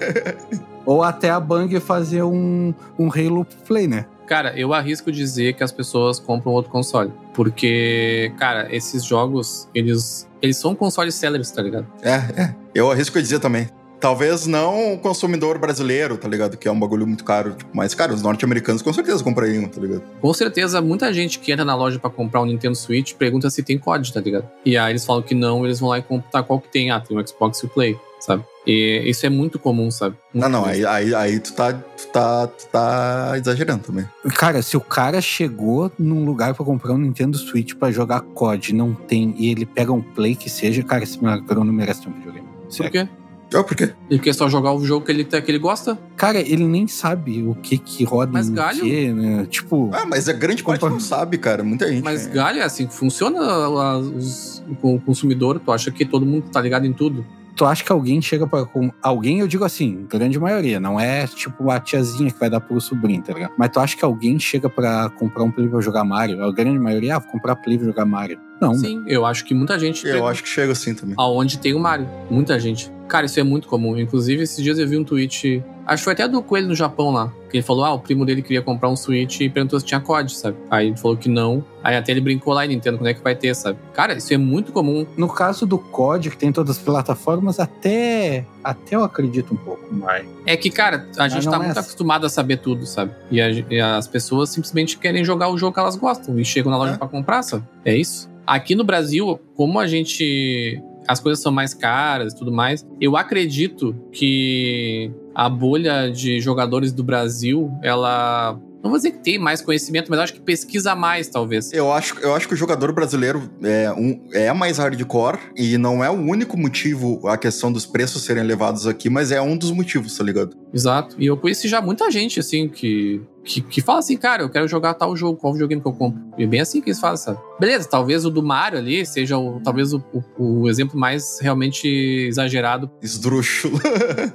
[0.86, 4.06] Ou até a Bang fazer um, um Halo Play, né?
[4.26, 7.12] Cara, eu arrisco dizer que as pessoas compram outro console.
[7.34, 11.86] Porque, cara, esses jogos, eles, eles são consoles sellers, tá ligado?
[12.02, 12.54] É, é.
[12.74, 13.68] Eu arrisco a dizer também.
[14.00, 16.56] Talvez não o consumidor brasileiro, tá ligado?
[16.56, 17.54] Que é um bagulho muito caro.
[17.54, 20.02] Tipo, mas, cara, os norte-americanos com certeza comprariam, tá ligado?
[20.20, 23.62] Com certeza, muita gente que entra na loja pra comprar um Nintendo Switch pergunta se
[23.62, 24.48] tem COD, tá ligado?
[24.64, 26.90] E aí eles falam que não, eles vão lá e comprar qual que tem.
[26.90, 28.44] Ah, tem o Xbox e o Play, sabe?
[28.66, 30.16] E isso é muito comum, sabe?
[30.34, 30.72] Não, Muito não, comum.
[30.72, 34.04] aí, aí, aí tu, tá, tu, tá, tu tá exagerando também.
[34.34, 38.74] Cara, se o cara chegou num lugar pra comprar um Nintendo Switch pra jogar COD,
[38.74, 42.08] não tem, e ele pega um Play que seja, cara, esse magrão não merece ter
[42.08, 42.48] um videogame.
[42.76, 43.08] Por quê?
[43.54, 43.92] Ah, por quê?
[44.10, 45.96] Ele quer só jogar o jogo que ele, que ele gosta?
[46.16, 48.80] Cara, ele nem sabe o que que roda Mas em galho?
[48.82, 49.46] quê, né?
[49.48, 51.62] Tipo, Ah, mas a grande parte Compra- não sabe, cara.
[51.62, 52.02] Muita gente.
[52.02, 52.30] Mas é.
[52.30, 55.60] galho é assim que funciona a- os- com o consumidor.
[55.64, 57.24] Tu acha que todo mundo tá ligado em tudo?
[57.58, 58.66] tu acha que alguém chega pra.
[58.66, 62.60] Com, alguém, eu digo assim, grande maioria, não é tipo a tiazinha que vai dar
[62.60, 63.52] pro sobrinho, tá ligado?
[63.56, 66.44] Mas tu acha que alguém chega pra comprar um Play pra jogar Mario?
[66.44, 68.38] A grande maioria, ah, vou comprar Play pra jogar Mario.
[68.60, 70.06] Não, Sim, eu acho que muita gente.
[70.06, 71.14] Eu acho que chega assim também.
[71.18, 72.08] Aonde tem o Mario.
[72.30, 72.90] Muita gente.
[73.06, 73.96] Cara, isso é muito comum.
[73.98, 75.62] Inclusive, esses dias eu vi um tweet.
[75.86, 77.32] Acho que foi até do Coelho no Japão lá.
[77.48, 80.00] Que ele falou: ah, o primo dele queria comprar um Switch e perguntou se tinha
[80.00, 80.56] COD, sabe?
[80.68, 81.64] Aí ele falou que não.
[81.84, 83.78] Aí até ele brincou lá e Nintendo, quando é que vai ter, sabe?
[83.92, 85.06] Cara, isso é muito comum.
[85.16, 89.86] No caso do COD, que tem todas as plataformas, até, até eu acredito um pouco.
[89.94, 91.80] Mas É que, cara, a gente não tá é muito assim.
[91.80, 93.12] acostumado a saber tudo, sabe?
[93.30, 96.72] E, a- e as pessoas simplesmente querem jogar o jogo que elas gostam e chegam
[96.72, 96.96] na loja É.
[96.96, 97.62] pra comprar, sabe?
[97.84, 98.28] É isso.
[98.46, 100.80] Aqui no Brasil, como a gente.
[101.08, 106.92] As coisas são mais caras e tudo mais, eu acredito que a bolha de jogadores
[106.92, 108.58] do Brasil, ela.
[108.82, 111.72] Não vou dizer que tem mais conhecimento, mas acho que pesquisa mais, talvez.
[111.72, 116.04] Eu acho, eu acho que o jogador brasileiro é, um, é mais hardcore e não
[116.04, 119.70] é o único motivo a questão dos preços serem elevados aqui, mas é um dos
[119.70, 120.56] motivos, tá ligado?
[120.72, 121.16] Exato.
[121.18, 124.68] E eu conheci já muita gente, assim, que, que, que fala assim, cara, eu quero
[124.68, 126.20] jogar tal jogo, qual videogame que eu compro?
[126.38, 127.38] E é bem assim que eles falam, sabe?
[127.58, 130.02] Beleza, talvez o do Mario ali seja o, talvez o,
[130.38, 131.88] o, o exemplo mais realmente
[132.28, 132.90] exagerado.
[133.02, 133.80] Esdrúxulo.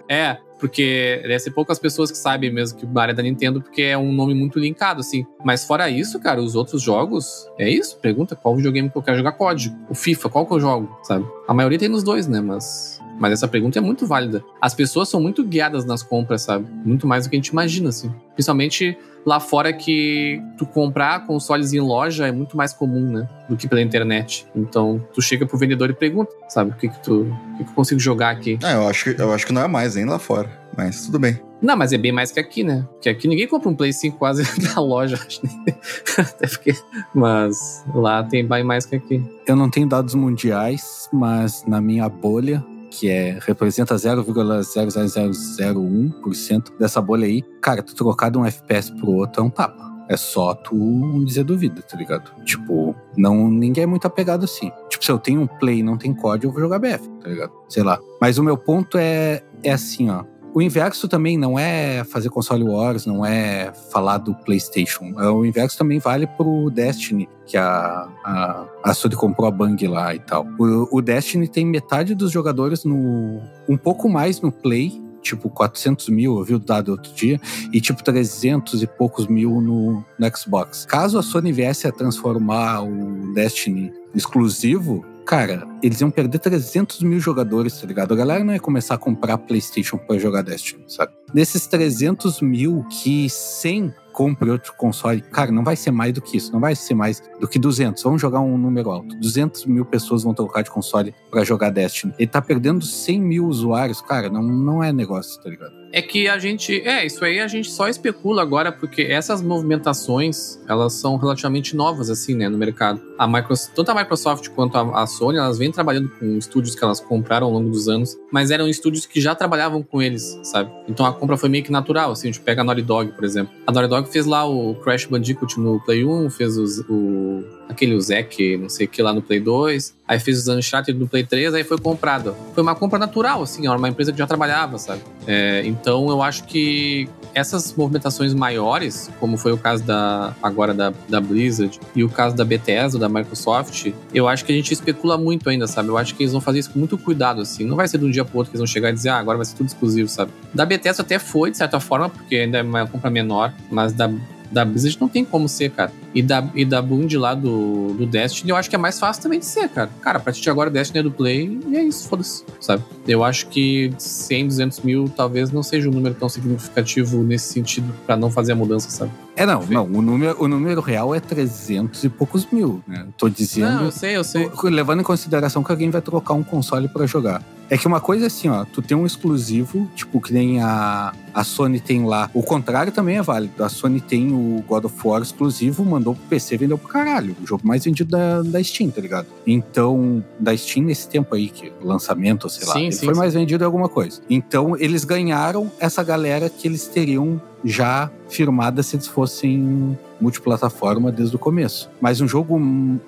[0.09, 3.59] É, porque deve ser poucas pessoas que sabem mesmo que o Mario é da Nintendo,
[3.59, 5.25] porque é um nome muito linkado, assim.
[5.43, 7.97] Mas fora isso, cara, os outros jogos, é isso?
[7.97, 9.75] Pergunta qual videogame que eu quero jogar código.
[9.89, 11.25] O FIFA, qual que eu jogo, sabe?
[11.47, 12.39] A maioria tem nos dois, né?
[12.39, 14.43] Mas mas essa pergunta é muito válida.
[14.59, 16.65] As pessoas são muito guiadas nas compras, sabe?
[16.83, 18.11] Muito mais do que a gente imagina, assim.
[18.33, 23.29] Principalmente lá fora que tu comprar consoles em loja é muito mais comum, né?
[23.47, 24.47] Do que pela internet.
[24.55, 26.71] Então, tu chega pro vendedor e pergunta, sabe?
[26.71, 27.21] O que que tu...
[27.21, 28.57] O que, que eu consigo jogar aqui?
[28.63, 30.49] Ah, eu acho, que, eu acho que não é mais, nem lá fora.
[30.75, 31.39] Mas tudo bem.
[31.61, 32.87] Não, mas é bem mais que aqui, né?
[32.93, 34.41] Porque aqui ninguém compra um Play 5 quase
[34.73, 35.41] na loja, acho.
[36.17, 36.73] Até porque...
[37.13, 39.23] Mas lá tem bem mais que aqui.
[39.45, 47.25] eu não tenho dados mundiais, mas na minha bolha, que é representa 0,00001% dessa bolha
[47.25, 49.89] aí, cara, tu trocar de um FPS pro outro é um tapa.
[50.09, 52.29] É só tu dizer duvida, tá ligado?
[52.43, 54.69] Tipo, não, ninguém é muito apegado assim.
[54.89, 57.29] Tipo, se eu tenho um play e não tem código, eu vou jogar BF, tá
[57.29, 57.53] ligado?
[57.69, 57.97] Sei lá.
[58.19, 60.25] Mas o meu ponto é, é assim, ó.
[60.53, 65.13] O inverso também não é fazer console wars, não é falar do PlayStation.
[65.17, 69.87] É, O inverso também vale pro Destiny, que a, a, a Sony comprou a Bang
[69.87, 70.45] lá e tal.
[70.59, 73.41] O, o Destiny tem metade dos jogadores no.
[73.67, 77.39] um pouco mais no Play tipo 400 mil, eu vi o dado outro dia,
[77.71, 80.85] e tipo 300 e poucos mil no, no Xbox.
[80.85, 87.17] Caso a Sony viesse a transformar o Destiny exclusivo, cara, eles iam perder 300 mil
[87.17, 88.13] jogadores, tá ligado?
[88.13, 91.13] A galera não ia começar a comprar PlayStation para jogar Destiny, sabe?
[91.33, 95.21] Desses 300 mil que 100 compre outro console.
[95.21, 98.03] Cara, não vai ser mais do que isso, não vai ser mais do que 200.
[98.03, 99.15] Vamos jogar um número alto.
[99.15, 102.13] 200 mil pessoas vão trocar de console para jogar Destiny.
[102.19, 105.80] Ele tá perdendo 100 mil usuários, cara, não, não é negócio, tá ligado?
[105.91, 106.81] É que a gente.
[106.81, 112.09] É, isso aí a gente só especula agora, porque essas movimentações, elas são relativamente novas,
[112.09, 113.01] assim, né, no mercado.
[113.17, 116.83] A Microsoft, tanto a Microsoft quanto a, a Sony, elas vêm trabalhando com estúdios que
[116.83, 120.71] elas compraram ao longo dos anos, mas eram estúdios que já trabalhavam com eles, sabe?
[120.87, 123.23] Então a compra foi meio que natural, assim, a gente pega a Naughty Dog, por
[123.23, 123.53] exemplo.
[123.67, 127.99] A Naughty Dog fez lá o Crash Bandicoot no Play 1, fez os, o aquele
[127.99, 131.23] Zek, não sei o que lá no Play 2, aí fez os Uncharted no Play
[131.23, 132.35] 3, aí foi comprado.
[132.53, 135.01] Foi uma compra natural, assim, era uma empresa que já trabalhava, sabe?
[135.27, 140.93] É, então eu acho que essas movimentações maiores, como foi o caso da agora da,
[141.07, 145.17] da Blizzard e o caso da Bethesda, da Microsoft, eu acho que a gente especula
[145.17, 145.89] muito ainda, sabe?
[145.89, 147.65] Eu acho que eles vão fazer isso com muito cuidado, assim.
[147.65, 149.17] Não vai ser de um dia pro outro que eles vão chegar e dizer, ah,
[149.17, 150.31] agora vai ser tudo exclusivo, sabe?
[150.53, 154.11] Da Bethesda até foi, de certa forma, porque ainda é uma compra menor, mas da
[154.51, 155.91] da Blizzard não tem como ser, cara.
[156.13, 159.23] E da, e da Bund lá do, do Destiny, eu acho que é mais fácil
[159.23, 159.89] também de ser, cara.
[160.01, 162.83] Cara, a partir de agora, Destiny é do Play e é isso, foda-se, sabe?
[163.07, 167.93] Eu acho que 100, 200 mil talvez não seja um número tão significativo nesse sentido
[168.05, 169.11] para não fazer a mudança, sabe?
[169.35, 169.85] É, não, não.
[169.85, 173.07] O número, o número real é 300 e poucos mil, né?
[173.17, 173.71] Tô dizendo.
[173.71, 174.49] Não, eu sei, eu sei.
[174.65, 177.41] Levando em consideração que alguém vai trocar um console para jogar.
[177.71, 181.13] É que uma coisa é assim, ó, tu tem um exclusivo, tipo, que nem a,
[181.33, 182.29] a Sony tem lá.
[182.33, 183.63] O contrário também é válido.
[183.63, 187.33] A Sony tem o God of War exclusivo, mandou pro PC, vendeu pro caralho.
[187.41, 189.27] O jogo mais vendido da, da Steam, tá ligado?
[189.47, 193.19] Então, da Steam nesse tempo aí, que lançamento, sei lá, sim, ele sim, foi sim.
[193.21, 194.19] mais vendido em alguma coisa.
[194.29, 201.35] Então, eles ganharam essa galera que eles teriam já firmada se eles fossem multiplataforma desde
[201.35, 201.89] o começo.
[201.99, 202.61] Mas um jogo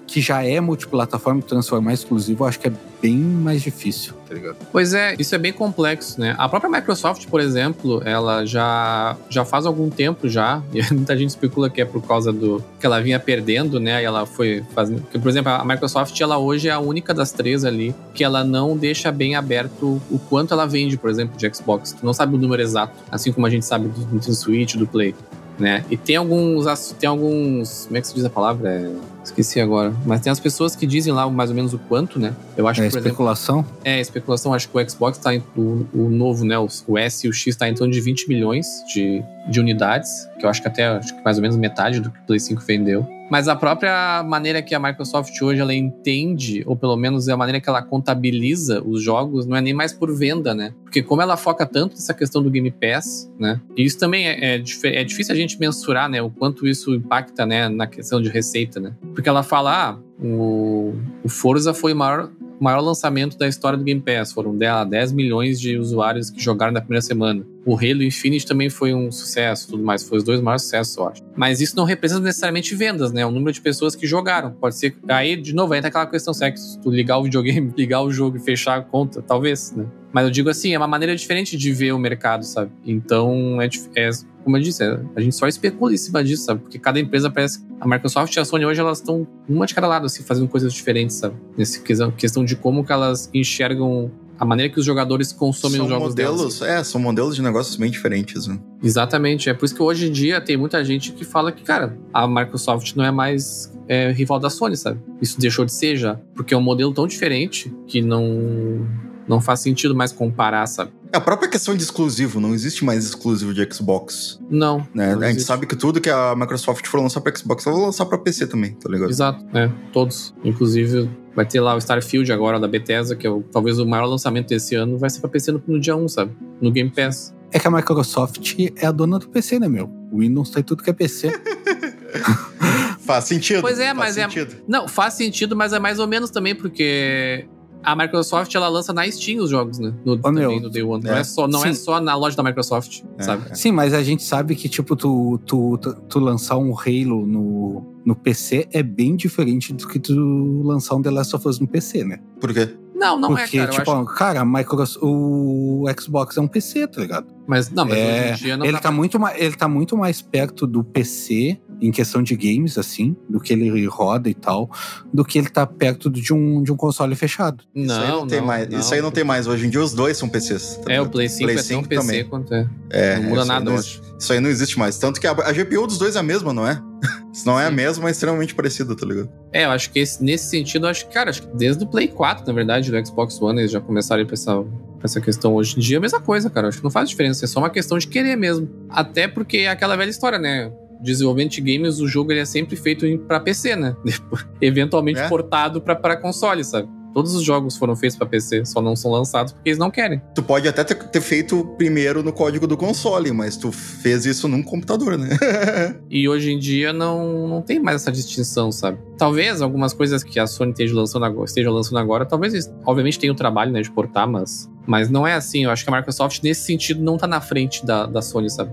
[0.08, 4.56] que já é multiplataforma transformar exclusivo, eu acho que é bem mais difícil, tá ligado?
[4.72, 6.36] Pois é, isso é bem complexo, né?
[6.38, 11.30] A própria Microsoft, por exemplo, ela já, já faz algum tempo já, e muita gente
[11.30, 14.02] especula que é por causa do que ela vinha perdendo, né?
[14.02, 15.02] E ela foi fazendo.
[15.02, 18.44] Porque, por exemplo, a Microsoft, ela hoje é a única das três ali que ela
[18.44, 21.92] não deixa bem aberto o quanto ela vende, por exemplo, de Xbox.
[21.92, 24.88] Tu não sabe o número exato, assim como a gente sabe do Nintendo Switch, do
[24.88, 25.15] Play
[25.58, 25.84] né?
[25.89, 26.65] E tem alguns,
[26.99, 28.69] tem alguns, como é que se diz a palavra?
[28.69, 28.91] É,
[29.23, 29.93] esqueci agora.
[30.06, 32.36] Mas tem as pessoas que dizem lá mais ou menos o quanto, né?
[32.58, 33.60] Eu acho é que, especulação?
[33.60, 34.53] Exemplo, é, especulação.
[34.53, 36.58] Acho que o Xbox tá em, o, o novo, né?
[36.58, 40.27] O, o, S e o X tá em torno de 20 milhões de, de unidades,
[40.39, 42.39] que eu acho que até acho que mais ou menos metade do que o Play
[42.39, 43.08] 5 vendeu.
[43.34, 47.36] Mas a própria maneira que a Microsoft hoje ela entende, ou pelo menos é a
[47.36, 50.72] maneira que ela contabiliza os jogos, não é nem mais por venda, né?
[50.84, 53.60] Porque como ela foca tanto nessa questão do Game Pass, né?
[53.76, 56.22] E isso também é, é, é difícil a gente mensurar, né?
[56.22, 57.67] O quanto isso impacta, né?
[57.69, 58.93] Na questão de receita, né?
[59.15, 60.93] Porque ela fala, ah, o,
[61.28, 62.30] Forza foi o maior
[62.62, 64.32] maior lançamento da história do Game Pass.
[64.32, 67.43] Foram 10 milhões de usuários que jogaram na primeira semana.
[67.65, 70.04] O Halo Infinite também foi um sucesso, tudo mais.
[70.04, 71.21] Foi os dois maiores sucessos, eu acho.
[71.36, 73.26] Mas isso não representa necessariamente vendas, né?
[73.26, 74.52] O número de pessoas que jogaram.
[74.52, 74.95] Pode ser.
[75.08, 78.38] Aí, de novo, entra aquela questão: que se tu ligar o videogame, ligar o jogo
[78.38, 79.21] e fechar a conta?
[79.21, 79.86] Talvez, né?
[80.12, 82.71] Mas eu digo assim, é uma maneira diferente de ver o mercado, sabe?
[82.86, 84.10] Então, é, é
[84.43, 86.62] como eu disse, é, a gente só especula em cima disso, sabe?
[86.62, 87.65] Porque cada empresa parece.
[87.80, 90.73] A Microsoft e a Sony hoje, elas estão uma de cada lado, assim, fazendo coisas
[90.73, 91.36] diferentes, sabe?
[91.58, 94.12] Nessa questão de como que elas enxergam
[94.43, 96.62] a maneira que os jogadores consomem são os jogos modelos.
[96.62, 98.60] É, são modelos de negócios bem diferentes, né?
[98.84, 99.49] Exatamente.
[99.49, 102.27] É por isso que hoje em dia tem muita gente que fala que, cara, a
[102.27, 104.99] Microsoft não é mais é, rival da Sony, sabe?
[105.21, 106.19] Isso deixou de ser já.
[106.36, 108.86] Porque é um modelo tão diferente que não
[109.27, 110.91] não faz sentido mais comparar, sabe?
[111.12, 114.39] É a própria questão de exclusivo, não existe mais exclusivo de Xbox.
[114.49, 114.88] Não.
[114.93, 115.15] Né?
[115.15, 117.86] não a gente sabe que tudo que a Microsoft for lançar pra Xbox, ela vai
[117.86, 119.09] lançar pra PC também, tá ligado?
[119.09, 120.33] Exato, é, todos.
[120.43, 124.05] Inclusive, vai ter lá o Starfield agora da Bethesda, que é o, talvez o maior
[124.05, 126.31] lançamento desse ano, vai ser pra PC no, no dia 1, sabe?
[126.59, 127.33] No Game Pass.
[127.51, 129.91] É que a Microsoft é a dona do PC, né, meu?
[130.12, 131.31] O Windows tem tudo que é PC.
[133.05, 133.62] faz sentido.
[133.62, 134.27] Pois é, mas é.
[134.67, 137.47] Não, faz sentido, mas é mais ou menos também, porque
[137.84, 139.93] a Microsoft ela lança na Steam os jogos, né?
[140.06, 141.06] No, também meu, no Day One.
[141.06, 141.12] É.
[141.12, 143.43] Não, é só, não é só na loja da Microsoft, é, sabe?
[143.50, 143.56] É.
[143.56, 147.86] Sim, mas a gente sabe que, tipo, tu, tu, tu, tu, lançar um Halo no,
[148.06, 151.67] no PC é bem diferente do que tu lançar um The Last of Us no
[151.67, 152.19] PC, né?
[152.39, 152.69] Por quê?
[152.96, 153.78] Não, não Porque, é, cara.
[153.78, 154.06] Tipo, acho...
[154.15, 157.28] cara, Microsoft, o Xbox é um PC, tá ligado?
[157.47, 159.97] Mas não, mas é, hoje em dia não ele tá, muito mais, ele tá muito
[159.97, 164.69] mais perto do PC em questão de games, assim, do que ele roda e tal,
[165.13, 167.63] do que ele tá perto de um, de um console fechado.
[167.75, 168.69] Não, isso aí não, tem mais.
[168.69, 168.79] Não.
[168.79, 169.47] Isso aí não tem mais.
[169.47, 170.79] Hoje em dia os dois são PCs.
[170.86, 172.25] Tá é, o Play 5 Play é tão PC também.
[172.25, 172.69] quanto é.
[172.89, 174.97] é não muda nada, não, Isso aí não existe mais.
[174.97, 176.82] Tanto que a, a GPU dos dois é a mesma, não é?
[177.34, 179.29] Se não é a mesma, é extremamente parecida, tá ligado?
[179.51, 181.88] É, eu acho que esse, nesse sentido, eu acho que, cara, acho que desde o
[181.88, 184.63] Play 4, na verdade, do Xbox One, eles já começaram a pensar
[185.04, 186.70] essa questão hoje em dia, é a mesma coisa, cara.
[186.70, 188.70] Acho que não faz diferença, é só uma questão de querer mesmo.
[188.89, 190.72] Até porque é aquela velha história, né?
[191.02, 193.96] Desenvolvimento de games, o jogo ele é sempre feito para PC, né?
[194.62, 195.28] Eventualmente é?
[195.28, 196.88] portado para console, sabe?
[197.13, 200.21] Todos os jogos foram feitos para PC, só não são lançados porque eles não querem.
[200.34, 204.47] Tu pode até ter, ter, feito primeiro no código do console, mas tu fez isso
[204.47, 205.30] num computador, né?
[206.10, 208.97] e hoje em dia não, não tem mais essa distinção, sabe?
[209.17, 213.32] Talvez algumas coisas que a Sony esteja lançando agora, esteja lançando agora talvez, obviamente, tenha
[213.32, 215.65] o trabalho né, de portar, mas, mas não é assim.
[215.65, 218.71] Eu acho que a Microsoft, nesse sentido, não tá na frente da, da Sony, sabe?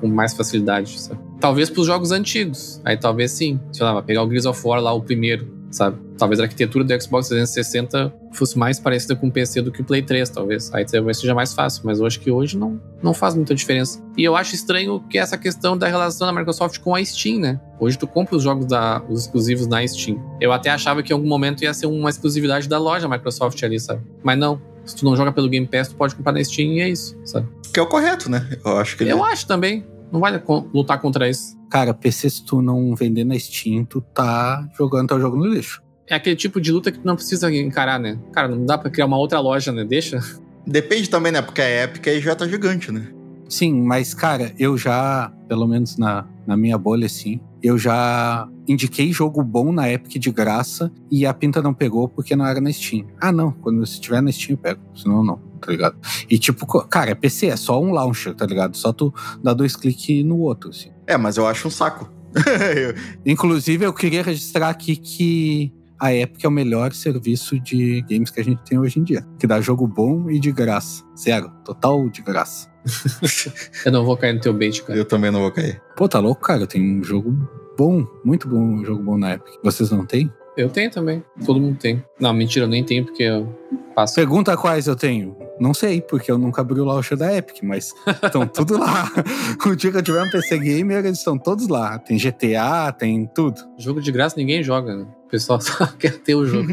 [0.00, 1.20] Com mais facilidade, sabe?
[1.40, 2.80] Talvez pros jogos antigos.
[2.84, 3.60] Aí talvez sim.
[3.72, 5.98] Sei lá, pegar o Gears of War lá, o primeiro sabe?
[6.16, 9.84] Talvez a arquitetura do Xbox 360 fosse mais parecida com o PC do que o
[9.84, 10.72] Play 3, talvez.
[10.74, 14.02] Aí talvez seja mais fácil, mas eu acho que hoje não, não faz muita diferença.
[14.16, 17.60] E eu acho estranho que essa questão da relação da Microsoft com a Steam, né?
[17.78, 20.20] Hoje tu compra os jogos da, os exclusivos na Steam.
[20.40, 23.78] Eu até achava que em algum momento ia ser uma exclusividade da loja Microsoft ali,
[23.78, 24.02] sabe?
[24.22, 24.60] Mas não.
[24.84, 27.16] Se tu não joga pelo Game Pass, tu pode comprar na Steam e é isso,
[27.24, 27.46] sabe?
[27.72, 28.48] Que é o correto, né?
[28.64, 29.84] Eu acho que Eu acho também.
[30.12, 30.42] Não vale
[30.72, 31.58] lutar contra isso.
[31.70, 35.82] Cara, PC, se tu não vender na Steam, tu tá jogando teu jogo no lixo
[36.08, 38.18] é aquele tipo de luta que tu não precisa encarar, né?
[38.32, 39.84] Cara, não dá pra criar uma outra loja, né?
[39.84, 40.18] Deixa.
[40.66, 41.42] Depende também, né?
[41.42, 43.08] Porque a Epic aí já tá gigante, né?
[43.48, 49.10] Sim, mas, cara, eu já, pelo menos na, na minha bolha, assim, eu já indiquei
[49.12, 52.70] jogo bom na Epic de graça e a pinta não pegou porque não era na
[52.72, 53.06] Steam.
[53.20, 55.96] Ah, não, quando você tiver na Steam eu pego, senão não, tá ligado?
[56.28, 58.76] E tipo, cara, é PC, é só um launcher, tá ligado?
[58.76, 60.90] Só tu dá dois cliques no outro, assim.
[61.06, 62.10] É, mas eu acho um saco.
[63.24, 68.40] Inclusive, eu queria registrar aqui que a Epic é o melhor serviço de games que
[68.40, 69.26] a gente tem hoje em dia.
[69.38, 71.02] Que dá jogo bom e de graça.
[71.18, 71.50] Zero.
[71.64, 72.70] Total de graça.
[73.84, 74.98] eu não vou cair no teu bait, cara.
[74.98, 75.82] Eu também não vou cair.
[75.96, 76.66] Pô, tá louco, cara?
[76.66, 77.36] Tem um jogo
[77.76, 79.54] bom, muito bom, um jogo bom na Epic.
[79.62, 80.32] Vocês não têm?
[80.56, 81.22] Eu tenho também.
[81.44, 82.02] Todo mundo tem.
[82.20, 83.56] Não, mentira, eu nem tenho porque eu
[83.98, 84.14] passo.
[84.14, 85.36] Pergunta quais eu tenho.
[85.58, 89.10] Não sei, porque eu nunca abri o launcher da Epic, mas estão tudo lá.
[89.66, 91.98] o dia que eu tiver um PC Gamer, eles estão todos lá.
[91.98, 93.60] Tem GTA, tem tudo.
[93.76, 95.06] Jogo de graça ninguém joga, né?
[95.26, 96.68] O pessoal só quer ter o jogo.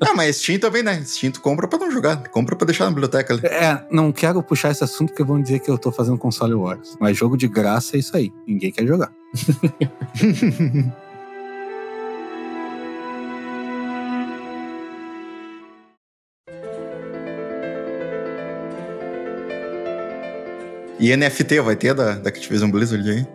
[0.00, 1.02] ah, mas Steam também, né?
[1.04, 2.28] Steam tu compra pra não jogar.
[2.28, 3.46] Compra pra deixar na biblioteca ali.
[3.46, 6.96] É, não quero puxar esse assunto porque vão dizer que eu tô fazendo console wars.
[7.00, 8.32] Mas jogo de graça é isso aí.
[8.46, 9.12] Ninguém quer jogar.
[20.98, 23.26] E NFT vai ter da, da Activision Blizzard aí?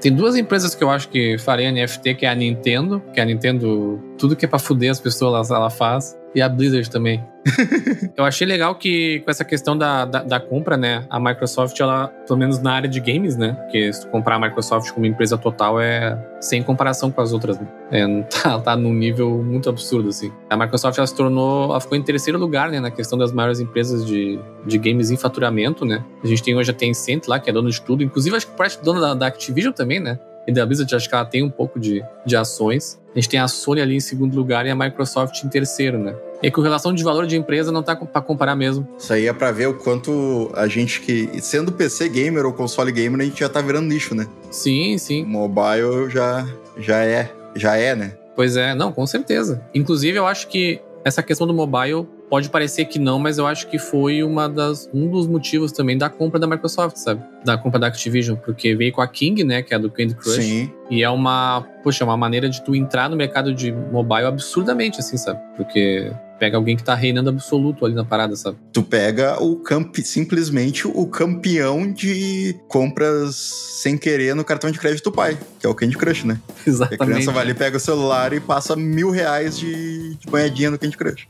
[0.00, 3.24] Tem duas empresas que eu acho que faria NFT, que é a Nintendo, que a
[3.24, 7.24] Nintendo, tudo que é pra fuder as pessoas, ela faz e a Blizzard também.
[8.16, 11.04] eu achei legal que com essa questão da, da, da, compra, né?
[11.08, 13.52] A Microsoft, ela, pelo menos na área de games, né?
[13.52, 17.58] Porque se tu comprar a Microsoft como empresa total é sem comparação com as outras,
[17.58, 17.66] né?
[17.90, 20.30] É, tá, tá num nível muito absurdo, assim.
[20.50, 22.80] A Microsoft, ela se tornou, ela ficou em terceiro lugar, né?
[22.80, 26.04] Na questão das maiores empresas de, de games em faturamento, né?
[26.22, 28.02] A gente tem hoje a Tencent lá, que é dona de tudo.
[28.02, 30.18] Inclusive, acho que parte dona da, da Activision também, né?
[30.46, 32.98] E da Blizzard, acho que ela tem um pouco de, de ações.
[33.18, 36.14] A gente tem a Sony ali em segundo lugar e a Microsoft em terceiro, né?
[36.40, 38.86] E com relação de valor de empresa não tá para comparar mesmo.
[38.96, 42.92] Isso aí é para ver o quanto a gente que, sendo PC gamer ou console
[42.92, 44.24] gamer, a gente já tá virando nicho, né?
[44.52, 45.24] Sim, sim.
[45.24, 46.46] Mobile já,
[46.78, 48.12] já é, já é, né?
[48.36, 49.60] Pois é, não, com certeza.
[49.74, 53.68] Inclusive, eu acho que essa questão do mobile pode parecer que não, mas eu acho
[53.68, 57.22] que foi uma das, um dos motivos também da compra da Microsoft, sabe?
[57.44, 60.36] Da compra da Activision, porque veio com a King, né, que é do Candy Crush.
[60.36, 60.72] Sim.
[60.90, 65.16] E é uma, poxa, uma maneira de tu entrar no mercado de mobile absurdamente, assim,
[65.16, 65.40] sabe?
[65.56, 68.56] Porque pega alguém que tá reinando absoluto ali na parada, sabe?
[68.72, 75.04] Tu pega o camp simplesmente o campeão de compras sem querer no cartão de crédito
[75.04, 76.40] do pai, que é o Candy Crush, né?
[76.66, 76.98] Exatamente.
[76.98, 80.70] E a criança vai ali, pega o celular e passa mil reais de, de banhadinha
[80.70, 81.28] no Candy Crush.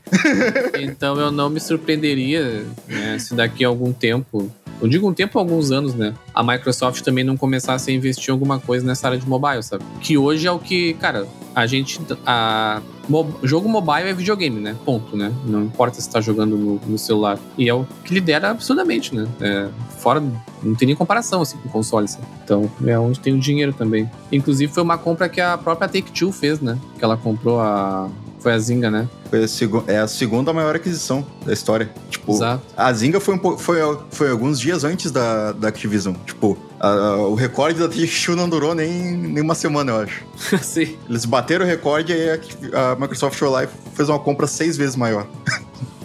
[0.79, 5.37] então eu não me surpreenderia né, se daqui a algum tempo eu digo um tempo,
[5.37, 6.13] alguns anos, né?
[6.33, 9.83] A Microsoft também não começasse a investir em alguma coisa nessa área de mobile, sabe?
[10.01, 11.99] Que hoje é o que, cara, a gente.
[12.25, 14.75] A, mo, jogo mobile é videogame, né?
[14.85, 15.33] Ponto, né?
[15.45, 17.37] Não importa se tá jogando no, no celular.
[17.57, 19.27] E é o que lidera absurdamente, né?
[19.41, 20.23] É, fora.
[20.63, 22.11] Não tem nem comparação, assim, com consoles.
[22.11, 22.25] Sabe?
[22.43, 24.09] Então, é onde tem o dinheiro também.
[24.31, 26.77] Inclusive, foi uma compra que a própria Take-Two fez, né?
[26.97, 28.09] Que ela comprou a
[28.39, 29.07] foi a Zinga, né?
[29.29, 31.89] Foi a, é a segunda maior aquisição da história.
[32.09, 32.63] Tipo, Exato.
[32.75, 33.77] a Zinga foi, um, foi,
[34.11, 36.13] foi alguns dias antes da, da Activision.
[36.25, 40.23] Tipo, A- o recorde da THQ não durou nem, nem uma semana, eu acho.
[40.63, 40.97] Sim.
[41.09, 42.29] Eles bateram o recorde e
[42.73, 45.27] a, a Microsoft foi lá e fez uma compra seis vezes maior.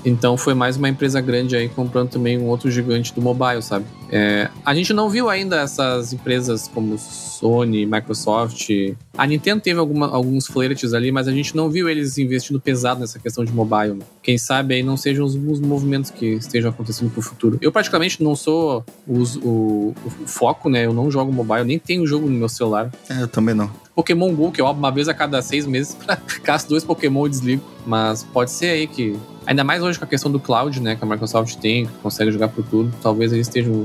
[0.04, 3.86] Então foi mais uma empresa grande aí comprando também um outro gigante do mobile, sabe?
[4.16, 8.70] É, a gente não viu ainda essas empresas como Sony, Microsoft.
[9.18, 13.00] A Nintendo teve alguma- alguns flertes ali, mas a gente não viu eles investindo pesado
[13.00, 13.94] nessa questão de mobile.
[13.94, 14.04] né?
[14.22, 17.58] Quem sabe aí não sejam os, os movimentos que estejam acontecendo pro futuro.
[17.60, 20.86] Eu praticamente não sou os- o, o foco, né?
[20.86, 22.92] Eu não jogo mobile, nem tenho jogo no meu celular.
[23.10, 23.68] É, eu também não.
[23.96, 27.26] Pokémon GO, que eu abro uma vez a cada seis meses pra caço dois Pokémon
[27.26, 27.64] e desligo.
[27.84, 29.16] Mas pode ser aí que.
[29.46, 30.94] Ainda mais hoje com a questão do cloud, né?
[30.96, 32.92] Que a Microsoft tem, que consegue jogar por tudo.
[33.02, 33.84] Talvez eles estejam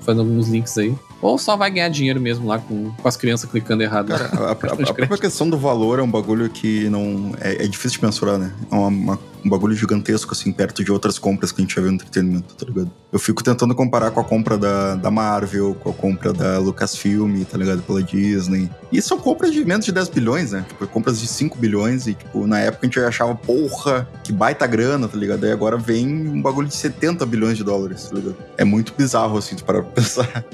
[0.01, 0.95] fazendo alguns links aí.
[1.21, 4.07] Ou só vai ganhar dinheiro mesmo lá com, com as crianças clicando errado.
[4.07, 4.55] Cara, a, a- a
[4.93, 7.33] própria questão do valor é um bagulho que não.
[7.39, 8.51] É, é difícil de mensurar, né?
[8.71, 11.81] É uma- uma- um bagulho gigantesco, assim, perto de outras compras que a gente já
[11.81, 12.91] viu no entretenimento, tá ligado?
[13.11, 17.43] Eu fico tentando comparar com a compra da, da Marvel, com a compra da Lucasfilm,
[17.43, 17.81] tá ligado?
[17.81, 18.69] Pela Disney.
[18.91, 20.63] E são compras de menos de 10 bilhões, né?
[20.67, 24.67] Tipo, compras de 5 bilhões e, tipo, na época a gente achava, porra, que baita
[24.67, 25.43] grana, tá ligado?
[25.43, 28.35] Aí agora vem um bagulho de 70 bilhões de dólares, tá ligado?
[28.57, 30.45] É muito bizarro, assim, pra pensar.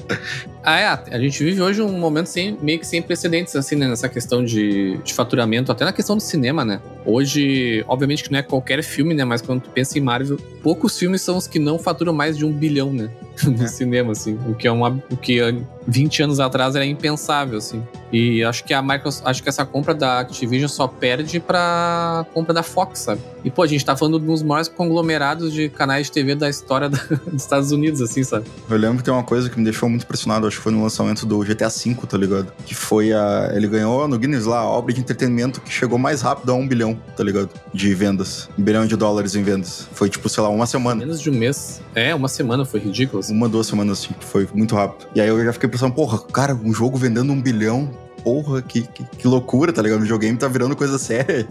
[0.62, 1.14] Ah, é.
[1.14, 4.44] A gente vive hoje um momento sem, meio que sem precedentes, assim, né, nessa questão
[4.44, 6.80] de, de faturamento, até na questão do cinema, né?
[7.06, 9.24] Hoje, obviamente que não é qualquer filme, né?
[9.24, 12.44] Mas quando tu pensa em Marvel, poucos filmes são os que não faturam mais de
[12.44, 13.08] um bilhão, né?
[13.48, 13.66] No É.
[13.68, 14.38] cinema, assim.
[14.48, 14.90] O que é uma.
[15.10, 15.54] O que há
[15.86, 17.82] 20 anos atrás era impensável, assim.
[18.12, 22.52] E acho que a Microsoft, acho que essa compra da Activision só perde pra compra
[22.54, 23.20] da Fox, sabe?
[23.44, 26.34] E, pô, a gente tá falando de um dos maiores conglomerados de canais de TV
[26.34, 28.46] da história da- dos Estados Unidos, assim, sabe?
[28.68, 30.82] Eu lembro que tem uma coisa que me deixou muito impressionado, acho que foi no
[30.82, 32.52] lançamento do GTA V, tá ligado?
[32.66, 33.50] Que foi a.
[33.54, 36.66] Ele ganhou no Guinness lá a obra de entretenimento que chegou mais rápido a um
[36.66, 37.50] bilhão, tá ligado?
[37.72, 38.48] De vendas.
[38.58, 39.86] Um bilhão de dólares em vendas.
[39.92, 40.96] Foi tipo, sei lá, uma semana.
[41.00, 41.80] Menos de um mês.
[41.94, 43.20] É, uma semana foi ridículo.
[43.30, 45.08] Uma, duas semanas, assim, foi muito rápido.
[45.14, 47.90] E aí eu já fiquei pensando, porra, cara, um jogo vendendo um bilhão.
[48.24, 49.98] Porra, que, que, que loucura, tá ligado?
[49.98, 51.46] O videogame tá virando coisa séria.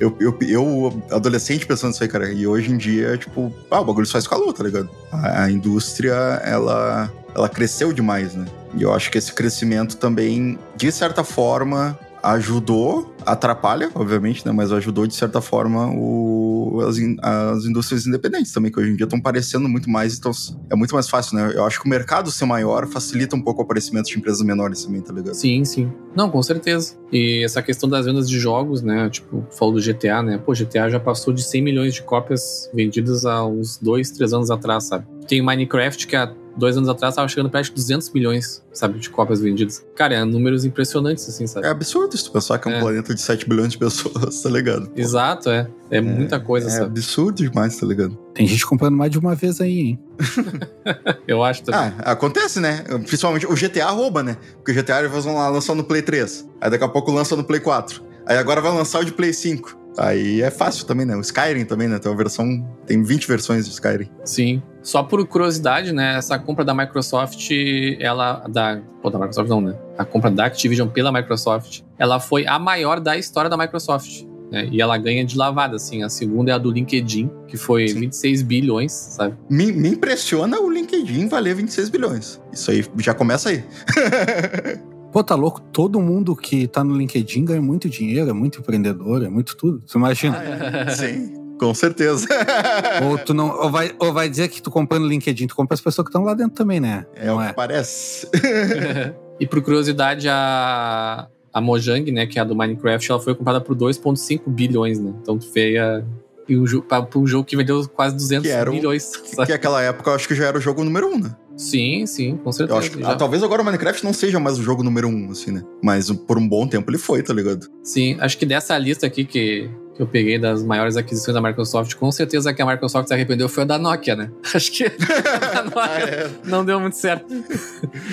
[0.00, 2.30] Eu, eu, eu, adolescente, pensando isso aí, cara.
[2.32, 4.90] E hoje em dia, tipo, ah, o bagulho só escalou, tá ligado?
[5.12, 6.12] A, a indústria,
[6.44, 8.46] ela, ela cresceu demais, né?
[8.74, 14.52] E eu acho que esse crescimento também, de certa forma, ajudou, atrapalha, obviamente, né?
[14.52, 18.96] Mas ajudou, de certa forma, o, as, in- as indústrias independentes também, que hoje em
[18.96, 20.30] dia estão parecendo muito mais, então
[20.70, 21.52] é muito mais fácil, né?
[21.54, 24.84] Eu acho que o mercado ser maior facilita um pouco o aparecimento de empresas menores
[24.84, 25.34] também, tá ligado?
[25.34, 25.92] Sim, sim.
[26.16, 26.94] Não, com certeza.
[27.12, 29.08] E essa questão das vendas de jogos, né?
[29.10, 30.38] Tipo, falou do GTA, né?
[30.38, 34.50] Pô, GTA já passou de 100 milhões de cópias vendidas há uns dois, três anos
[34.50, 35.06] atrás, sabe?
[35.26, 38.98] Tem o Minecraft, que há dois anos atrás tava chegando perto de 200 milhões, sabe?
[38.98, 39.84] De cópias vendidas.
[39.94, 41.66] Cara, é números impressionantes, assim, sabe?
[41.66, 42.80] É absurdo se tu pensar que é um É.
[42.80, 44.86] planeta de 7 bilhões de pessoas, tá ligado?
[44.88, 45.68] Pô, Exato, é.
[45.90, 46.86] É, muita coisa, É sabe?
[46.86, 48.16] absurdo demais, tá ligado?
[48.34, 49.98] Tem gente comprando mais de uma vez aí, hein?
[51.26, 51.80] Eu acho também.
[51.98, 52.84] Ah, acontece, né?
[53.06, 54.36] Principalmente o GTA rouba, né?
[54.56, 56.48] Porque o GTA eles vão lá lançar no Play 3.
[56.60, 58.02] Aí daqui a pouco lança no Play 4.
[58.26, 59.77] Aí agora vai lançar o de Play 5.
[59.98, 61.16] Aí é fácil também, né?
[61.16, 61.98] O Skyrim também, né?
[61.98, 62.64] Tem uma versão.
[62.86, 64.08] Tem 20 versões de Skyrim.
[64.24, 64.62] Sim.
[64.80, 66.16] Só por curiosidade, né?
[66.16, 67.50] Essa compra da Microsoft,
[67.98, 68.44] ela.
[68.48, 68.80] Da.
[69.02, 69.76] Pô, da Microsoft não, né?
[69.98, 74.22] A compra da Activision pela Microsoft, ela foi a maior da história da Microsoft.
[74.50, 74.68] Né?
[74.70, 76.02] E ela ganha de lavada, assim.
[76.02, 78.00] A segunda é a do LinkedIn, que foi Sim.
[78.00, 79.36] 26 bilhões, sabe?
[79.50, 82.40] Me, me impressiona o LinkedIn valer 26 bilhões.
[82.52, 83.64] Isso aí já começa aí.
[85.12, 85.60] Pô, tá louco?
[85.72, 89.80] Todo mundo que tá no LinkedIn ganha muito dinheiro, é muito empreendedor, é muito tudo.
[89.86, 90.38] Tu imagina?
[90.94, 92.26] Sim, com certeza.
[93.08, 93.48] ou tu não.
[93.58, 96.10] Ou vai, ou vai dizer que tu compra no LinkedIn, tu compra as pessoas que
[96.10, 97.06] estão lá dentro também, né?
[97.14, 97.48] É não o é?
[97.48, 98.28] que parece.
[99.40, 101.26] e por curiosidade, a.
[101.50, 105.12] A Mojang, né, que é a do Minecraft, ela foi comprada por 2,5 bilhões, né?
[105.22, 106.04] Então tu vê a.
[106.46, 109.16] E um jogo, pra, pra um jogo que vendeu quase 200 Que era o- bilhões.
[109.16, 109.50] que sabe?
[109.50, 111.34] naquela época eu acho que já era o jogo número um, né?
[111.58, 112.78] Sim, sim, com Eu certeza.
[112.78, 115.50] acho que, ah, talvez agora o Minecraft não seja mais o jogo número um, assim,
[115.50, 115.62] né?
[115.82, 117.66] Mas por um bom tempo ele foi, tá ligado?
[117.82, 121.94] Sim, acho que dessa lista aqui que, que eu peguei das maiores aquisições da Microsoft,
[121.96, 124.30] com certeza que a Microsoft se arrependeu foi a da Nokia, né?
[124.54, 126.30] Acho que a Nokia Ah, é.
[126.44, 127.26] não deu muito certo.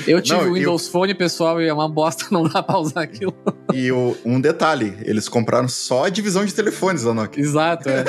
[0.07, 3.01] Eu tive Não, o Windows Phone, pessoal, e é uma bosta, não dá pra usar
[3.01, 3.33] aquilo.
[3.71, 7.43] E o- um detalhe, eles compraram só a divisão de telefones da Nokia.
[7.43, 8.03] Exato, é.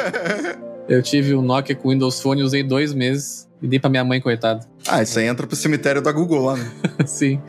[0.89, 4.21] Eu tive o Nokia com Windows Phone, usei dois meses e dei pra minha mãe,
[4.21, 4.61] coitada.
[4.87, 6.71] Ah, isso aí entra pro cemitério da Google lá, né?
[7.07, 7.41] Sim.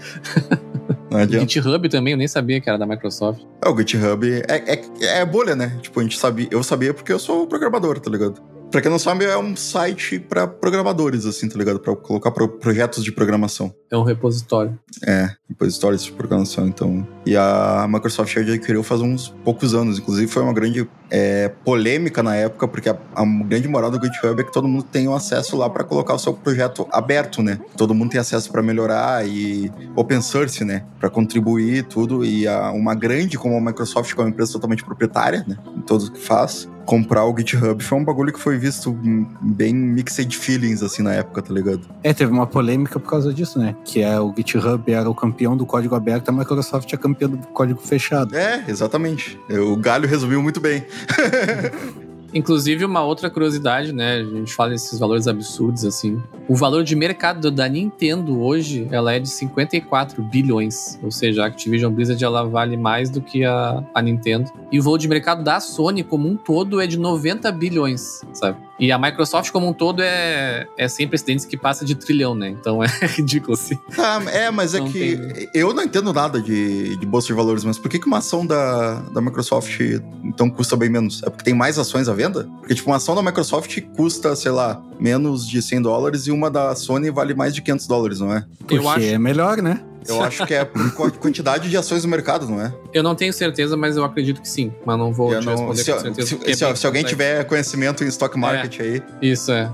[1.09, 1.47] Não adianta.
[1.47, 3.41] GitHub também, eu nem sabia que era da Microsoft.
[3.63, 5.77] É, o GitHub é, é, é bolha, né?
[5.81, 8.41] Tipo, a gente sabia, eu sabia porque eu sou programador, tá ligado?
[8.71, 11.79] Pra quem não sabe, é um site pra programadores, assim, tá ligado?
[11.79, 13.73] Pra colocar pro projetos de programação.
[13.89, 14.77] É um repositório.
[15.05, 17.07] É, repositórios de programação, então.
[17.25, 19.99] E a Microsoft já adquiriu faz uns poucos anos.
[19.99, 24.39] Inclusive, foi uma grande é, polêmica na época, porque a, a, grande moral do GitHub
[24.39, 27.59] é que todo mundo tem um acesso lá para colocar o seu projeto aberto, né?
[27.77, 30.83] Todo mundo tem acesso para melhorar e open source, né?
[30.99, 32.25] Para contribuir tudo.
[32.25, 35.57] E a, uma grande como a Microsoft, que é uma empresa totalmente proprietária, né?
[35.73, 38.97] Em tudo que faz, comprar o GitHub foi um bagulho que foi visto
[39.41, 41.81] bem mixed feelings, assim, na época, tá ligado?
[42.01, 43.75] É, teve uma polêmica por causa disso, né?
[43.83, 47.37] Que é o GitHub era o campeão do código aberto, a Microsoft é campeã do
[47.49, 48.35] código fechado.
[48.35, 49.37] É, exatamente.
[49.49, 50.85] O Galho resumiu muito bem.
[52.33, 54.17] Inclusive, uma outra curiosidade, né?
[54.17, 56.21] A gente fala desses valores absurdos, assim.
[56.47, 60.99] O valor de mercado da Nintendo hoje, ela é de 54 bilhões.
[61.01, 64.51] Ou seja, a Activision Blizzard, ela vale mais do que a, a Nintendo.
[64.71, 68.66] E o valor de mercado da Sony, como um todo, é de 90 bilhões, sabe?
[68.79, 72.49] E a Microsoft, como um todo, é, é sem precedentes que passa de trilhão, né?
[72.49, 73.77] Então é ridículo, assim.
[73.97, 75.49] Ah, é, mas é não que tem...
[75.53, 78.45] eu não entendo nada de, de bolsa de valores, mas por que, que uma ação
[78.45, 79.79] da, da Microsoft
[80.23, 81.23] então custa bem menos?
[81.23, 82.47] É porque tem mais ações à venda?
[82.59, 86.49] Porque, tipo, uma ação da Microsoft custa, sei lá, menos de 100 dólares e uma
[86.51, 88.45] da Sony vale mais de 500 dólares, não é?
[88.59, 89.05] Porque eu acho...
[89.05, 89.81] é melhor, né?
[90.07, 92.73] Eu acho que é por quantidade de ações no mercado, não é?
[92.93, 94.71] Eu não tenho certeza, mas eu acredito que sim.
[94.85, 96.27] Mas não vou te não, responder se, com certeza.
[96.27, 99.03] Se, se, se alguém tiver conhecimento em stock market é, aí.
[99.21, 99.71] Isso é.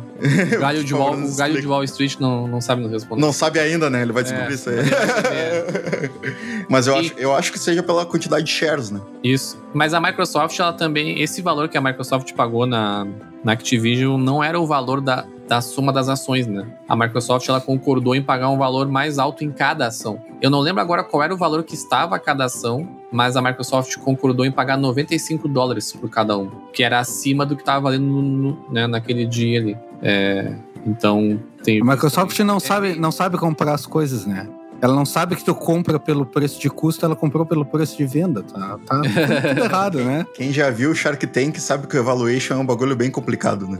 [0.56, 3.22] O galho, de Wall, o galho de Wall Street não, não sabe nos responder.
[3.22, 4.02] Não sabe ainda, né?
[4.02, 4.78] Ele vai descobrir é, isso aí.
[6.70, 9.02] mas eu, e, acho, eu acho que seja pela quantidade de shares, né?
[9.24, 9.62] Isso.
[9.74, 11.22] Mas a Microsoft, ela também.
[11.22, 13.06] Esse valor que a Microsoft pagou na,
[13.44, 16.66] na Activision não era o valor da, da soma das ações, né?
[16.88, 20.22] A Microsoft ela concordou em pagar um valor mais alto em cada ação.
[20.42, 23.98] Eu não lembro agora qual era o valor que estava cada ação, mas a Microsoft
[23.98, 28.06] concordou em pagar 95 dólares por cada um, que era acima do que estava valendo
[28.06, 29.78] no, né, naquele dia ali.
[30.02, 30.54] É,
[30.86, 31.82] então tem.
[31.82, 34.48] A Microsoft não sabe, não sabe comprar as coisas, né?
[34.84, 38.06] Ela não sabe que tu compra pelo preço de custo, ela comprou pelo preço de
[38.06, 38.44] venda.
[38.44, 40.28] Tá, tá tudo errado, né?
[40.36, 43.66] Quem já viu o Shark Tank sabe que o evaluation é um bagulho bem complicado,
[43.66, 43.80] né?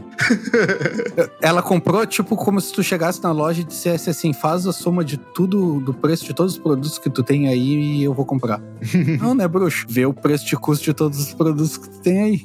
[1.42, 5.04] ela comprou, tipo, como se tu chegasse na loja e dissesse assim: faz a soma
[5.04, 8.24] de tudo, do preço de todos os produtos que tu tem aí e eu vou
[8.24, 8.58] comprar.
[9.20, 9.84] não, né, bruxo?
[9.86, 12.42] Vê o preço de custo de todos os produtos que tu tem aí.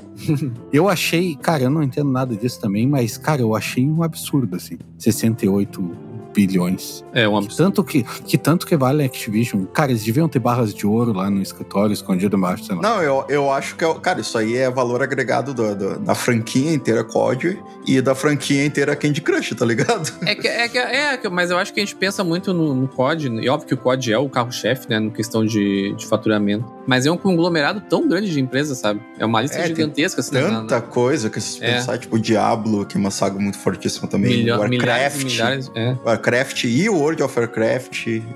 [0.73, 4.57] eu achei, cara, eu não entendo nada disso também, mas, cara, eu achei um absurdo,
[4.57, 4.77] assim.
[4.97, 6.08] 68
[6.47, 7.03] bilhões.
[7.13, 7.49] É um absurdo.
[7.49, 9.65] Que tanto que, que tanto que vale a Activision.
[9.65, 12.81] Cara, eles deviam ter barras de ouro lá no escritório, escondido embaixo, sei lá.
[12.81, 16.15] Não, eu, eu acho que, é, cara, isso aí é valor agregado do, do, da
[16.15, 20.11] franquia inteira COD e da franquia inteira Candy Crush, tá ligado?
[20.25, 22.87] É que, é, que, é, mas eu acho que a gente pensa muito no, no
[22.87, 26.78] COD, e óbvio que o COD é o carro-chefe, né, no questão de, de faturamento.
[26.89, 28.99] Mas é um conglomerado tão grande de empresas, sabe?
[29.19, 30.21] É uma lista é, gigantesca.
[30.21, 30.81] Assim, tanta na, na...
[30.81, 31.75] coisa que se é.
[31.75, 34.37] pensar, tipo, Diablo, que é uma saga muito fortíssima também.
[34.37, 34.79] Milha Warcraft.
[34.79, 35.95] Milhares, milhares, é.
[36.03, 37.93] Warcraft e World of Warcraft.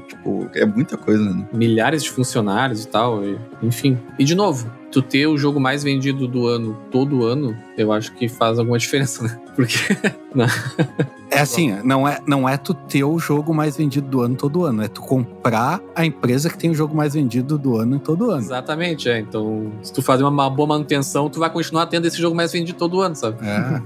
[0.07, 1.47] Tipo, é muita coisa, né?
[1.51, 3.97] Milhares de funcionários e tal, e, enfim.
[4.19, 8.13] E de novo, tu ter o jogo mais vendido do ano todo ano, eu acho
[8.13, 9.35] que faz alguma diferença, né?
[9.55, 9.79] Porque.
[11.33, 14.65] É assim, não é, não é tu ter o jogo mais vendido do ano todo
[14.65, 18.29] ano, é tu comprar a empresa que tem o jogo mais vendido do ano todo
[18.31, 18.41] ano.
[18.41, 19.19] Exatamente, é.
[19.19, 22.77] Então, se tu fazer uma boa manutenção, tu vai continuar tendo esse jogo mais vendido
[22.77, 23.37] todo ano, sabe?
[23.45, 23.81] É.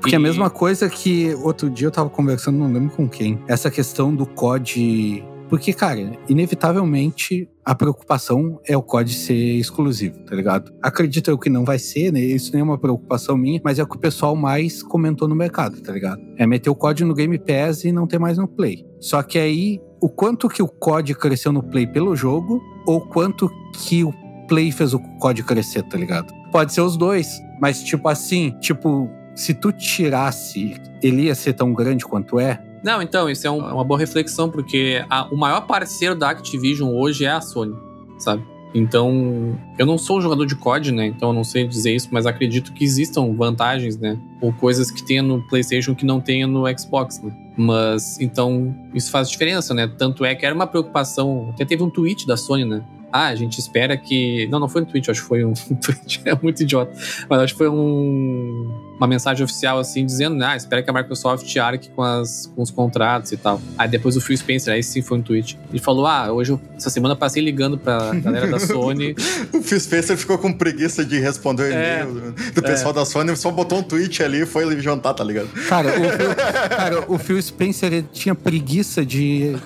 [0.00, 0.16] Porque e...
[0.16, 4.14] a mesma coisa que outro dia eu tava conversando, não lembro com quem, essa questão
[4.14, 5.22] do COD.
[5.50, 10.72] Porque, cara, inevitavelmente a preocupação é o COD ser exclusivo, tá ligado?
[10.80, 12.20] Acredito eu que não vai ser, né?
[12.20, 15.34] Isso nem é uma preocupação minha, mas é o que o pessoal mais comentou no
[15.34, 16.22] mercado, tá ligado?
[16.38, 18.86] É meter o COD no Game Pass e não ter mais no Play.
[19.00, 23.50] Só que aí, o quanto que o COD cresceu no Play pelo jogo, ou quanto
[23.74, 24.12] que o
[24.46, 26.32] Play fez o COD crescer, tá ligado?
[26.52, 31.72] Pode ser os dois, mas tipo assim, tipo, se tu tirasse, ele ia ser tão
[31.72, 32.62] grande quanto é?
[32.82, 36.94] Não, então, isso é um, uma boa reflexão, porque a, o maior parceiro da Activision
[36.94, 37.74] hoje é a Sony,
[38.18, 38.42] sabe?
[38.72, 41.06] Então, eu não sou jogador de COD, né?
[41.06, 44.16] Então eu não sei dizer isso, mas acredito que existam vantagens, né?
[44.40, 47.32] Ou coisas que tenha no PlayStation que não tenha no Xbox, né?
[47.56, 49.90] Mas, então, isso faz diferença, né?
[49.98, 51.50] Tanto é que era uma preocupação.
[51.52, 52.84] Até teve um tweet da Sony, né?
[53.12, 54.46] ah, a gente espera que.
[54.48, 55.52] Não, não foi no tweet, acho que foi um
[55.82, 56.92] tweet, é muito idiota.
[57.28, 58.89] Mas acho que foi um...
[59.00, 62.52] uma mensagem oficial assim, dizendo, ah, espera que a Microsoft arque com, as...
[62.54, 63.60] com os contratos e tal.
[63.78, 65.58] Aí depois o Phil Spencer, aí sim foi um tweet.
[65.70, 66.60] Ele falou: ah, hoje, eu...
[66.76, 69.16] essa semana passei ligando pra galera da Sony.
[69.54, 72.94] o Phil Spencer ficou com preguiça de responder o é, e-mail do pessoal é.
[72.94, 75.48] da Sony, só botou um tweet ali e foi jantar, tá ligado?
[75.66, 76.34] Cara, o Phil,
[76.68, 79.56] cara, o Phil Spencer tinha preguiça de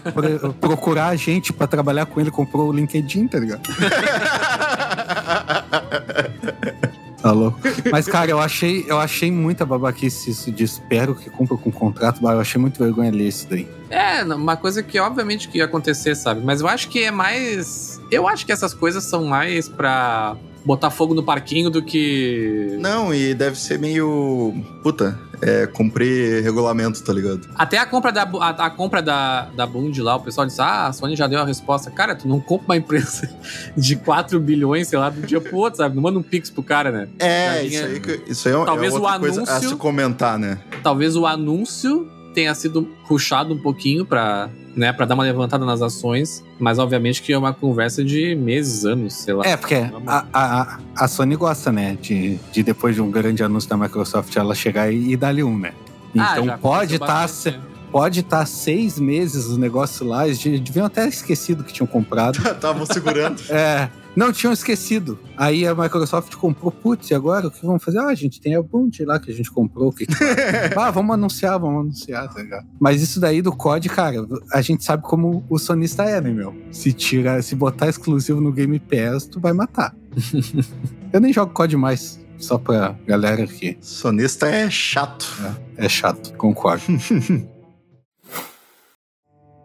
[0.61, 3.63] procurar a gente pra trabalhar com ele, comprou o LinkedIn, tá ligado?
[7.25, 7.59] Tá louco.
[7.91, 11.73] Mas, cara, eu achei, eu achei muita babaquice isso de espero que cumpra com o
[11.73, 13.67] contrato, mas eu achei muito vergonha ler isso daí.
[13.89, 16.43] É, uma coisa que obviamente que ia acontecer, sabe?
[16.45, 17.99] Mas eu acho que é mais.
[18.11, 22.77] Eu acho que essas coisas são mais pra botar fogo no parquinho do que.
[22.81, 24.55] Não, e deve ser meio.
[24.83, 27.49] Puta, é cumprir regulamento, tá ligado?
[27.55, 30.87] Até a compra da, a, a, compra da, da Bund lá, o pessoal disse: Ah,
[30.87, 31.91] a Sony já deu a resposta.
[31.91, 33.29] Cara, tu não compra uma empresa
[33.77, 35.95] de 4 bilhões, sei lá, do dia pro outro, sabe?
[35.95, 37.09] Não manda um pix pro cara, né?
[37.19, 40.39] É, isso aí, isso aí é, talvez é outra o anúncio, coisa a se comentar,
[40.39, 40.59] né?
[40.83, 45.81] Talvez o anúncio tenha sido puxado um pouquinho para né, para dar uma levantada nas
[45.81, 49.45] ações, mas obviamente que é uma conversa de meses, anos, sei lá.
[49.47, 49.77] É, porque
[50.07, 54.35] a, a, a Sony gosta, né, de, de depois de um grande anúncio da Microsoft
[54.37, 55.73] ela chegar e, e dar-lhe um, né?
[56.17, 57.61] Ah, então ah, pode estar tá,
[57.91, 62.37] pode estar tá seis meses o negócio lá, eles deviam até esquecido que tinham comprado.
[62.47, 63.41] Estavam segurando.
[63.51, 63.89] é.
[64.17, 65.19] Não, tinham esquecido.
[65.37, 67.99] Aí a Microsoft comprou, putz, e agora o que vamos fazer?
[67.99, 69.93] Ah, a gente tem a Bounty lá que a gente comprou.
[69.93, 70.07] Que...
[70.77, 72.67] ah, vamos anunciar, vamos anunciar, tá ligado?
[72.79, 76.55] Mas isso daí do COD, cara, a gente sabe como o sonista é, né, meu?
[76.71, 79.95] Se tira, se botar exclusivo no Game Pass, tu vai matar.
[81.13, 82.23] Eu nem jogo COD mais.
[82.37, 83.79] Só pra galera aqui.
[83.81, 85.27] Sonista é chato.
[85.79, 86.85] É, é chato, concordo.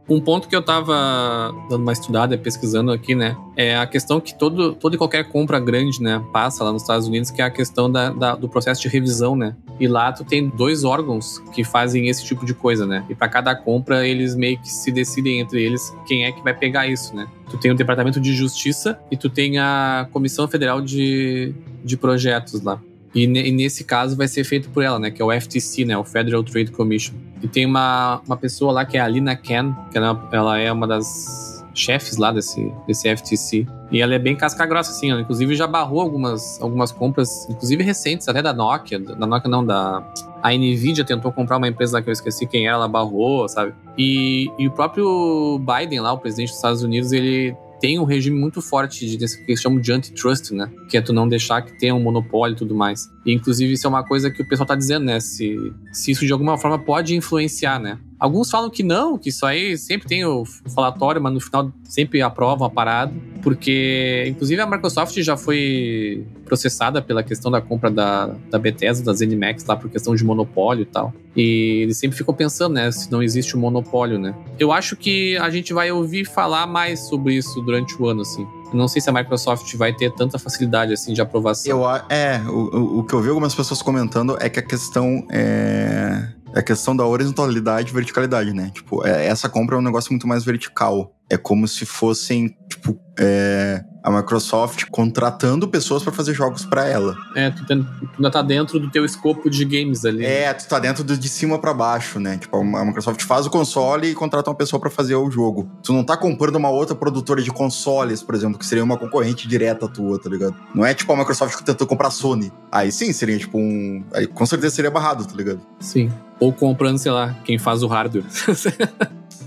[0.09, 4.33] Um ponto que eu tava dando uma estudada, pesquisando aqui, né, é a questão que
[4.33, 7.49] todo, toda e qualquer compra grande, né, passa lá nos Estados Unidos, que é a
[7.51, 9.55] questão da, da do processo de revisão, né.
[9.79, 13.05] E lá tu tem dois órgãos que fazem esse tipo de coisa, né.
[13.07, 16.55] E para cada compra eles meio que se decidem entre eles quem é que vai
[16.55, 17.27] pegar isso, né.
[17.51, 21.53] Tu tem o Departamento de Justiça e tu tem a Comissão Federal de,
[21.83, 22.81] de Projetos lá.
[23.13, 25.09] E, e, nesse caso vai ser feito por ela, né?
[25.09, 25.97] Que é o FTC, né?
[25.97, 27.15] O Federal Trade Commission.
[27.41, 30.71] E tem uma, uma pessoa lá que é a Lina Ken, que ela, ela é
[30.71, 33.65] uma das chefes lá desse, desse FTC.
[33.91, 35.09] E ela é bem casca grossa, assim.
[35.09, 38.99] Ela, inclusive, já barrou algumas, algumas compras, inclusive recentes, até da Nokia.
[38.99, 40.03] Da Nokia não, da...
[40.43, 43.73] A NVIDIA tentou comprar uma empresa lá que eu esqueci quem era, ela barrou, sabe?
[43.97, 48.39] E, e o próprio Biden lá, o presidente dos Estados Unidos, ele tem um regime
[48.39, 50.71] muito forte de, desse que eles chamam de antitrust, né?
[50.89, 53.11] Que é tu não deixar que tenha um monopólio e tudo mais.
[53.33, 55.19] Inclusive, isso é uma coisa que o pessoal tá dizendo, né?
[55.19, 57.99] Se, se isso de alguma forma pode influenciar, né?
[58.19, 60.43] Alguns falam que não, que isso aí sempre tem o
[60.75, 63.13] falatório, mas no final sempre aprovam a parada.
[63.41, 69.13] Porque, inclusive, a Microsoft já foi processada pela questão da compra da, da Bethesda, da
[69.13, 71.13] ZeniMax, lá por questão de monopólio e tal.
[71.33, 74.35] E eles sempre ficam pensando, né, se não existe um monopólio, né.
[74.59, 78.45] Eu acho que a gente vai ouvir falar mais sobre isso durante o ano, assim.
[78.73, 81.71] Não sei se a Microsoft vai ter tanta facilidade, assim, de aprovação.
[81.71, 85.99] Eu, é, o, o que eu vi algumas pessoas comentando é que a questão é
[85.99, 88.71] é a questão da horizontalidade e verticalidade, né?
[88.73, 91.15] Tipo, é, essa compra é um negócio muito mais vertical.
[91.29, 97.15] É como se fossem, tipo, é, a Microsoft contratando pessoas para fazer jogos para ela.
[97.35, 100.25] É, tu, tem, tu ainda tá dentro do teu escopo de games ali.
[100.25, 102.37] É, tu tá dentro do, de cima para baixo, né?
[102.37, 105.69] Tipo, a Microsoft faz o console e contrata uma pessoa para fazer o jogo.
[105.83, 109.47] Tu não tá comprando uma outra produtora de consoles, por exemplo, que seria uma concorrente
[109.47, 110.55] direta tua, tá ligado?
[110.73, 112.51] Não é tipo a Microsoft que tentou comprar a Sony.
[112.71, 114.03] Aí sim, seria tipo um.
[114.13, 115.61] Aí com certeza seria barrado, tá ligado?
[115.79, 116.09] Sim.
[116.39, 118.25] Ou comprando, sei lá, quem faz o hardware.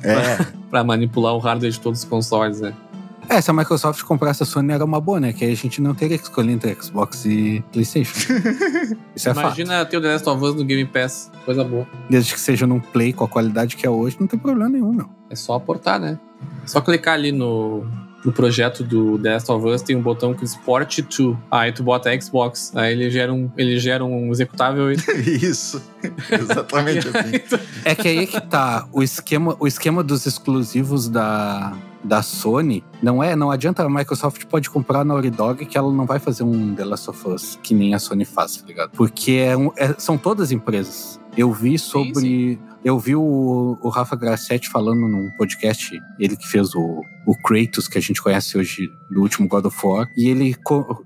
[0.03, 0.45] É.
[0.71, 2.75] pra manipular o hardware de todos os consoles, né?
[3.29, 5.33] É, se a Microsoft comprasse a Sony era uma boa, né?
[5.33, 8.13] Que aí a gente não teria que escolher entre Xbox e PlayStation.
[9.15, 9.91] Isso é Imagina fato.
[9.91, 11.87] ter o The Last of Us no Game Pass, coisa boa.
[12.11, 14.93] Desde que seja num Play com a qualidade que é hoje, não tem problema nenhum,
[14.93, 15.09] meu.
[15.31, 16.19] É só aportar, né?
[16.65, 17.87] É só clicar ali no,
[18.25, 21.39] no projeto do The Last of Us tem um botão que diz Port to.
[21.51, 22.73] Aí tu bota Xbox.
[22.75, 24.97] Aí ele gera um, ele gera um executável e.
[25.27, 25.83] Isso.
[26.31, 27.63] Exatamente assim.
[27.85, 28.87] É que aí é que tá.
[28.93, 33.35] O esquema, o esquema dos exclusivos da, da Sony não é.
[33.35, 36.75] Não adianta a Microsoft pode comprar a Naughty Dog que ela não vai fazer um
[36.75, 38.91] The Last of Us que nem a Sony faz, tá ligado?
[38.91, 41.21] Porque é um, é, são todas empresas.
[41.37, 42.15] Eu vi sobre.
[42.15, 42.59] Sim, sim.
[42.85, 47.87] Eu vi o, o Rafa Grassetti falando num podcast, ele que fez o, o Kratos,
[47.87, 50.57] que a gente conhece hoje do último God of War, e ele,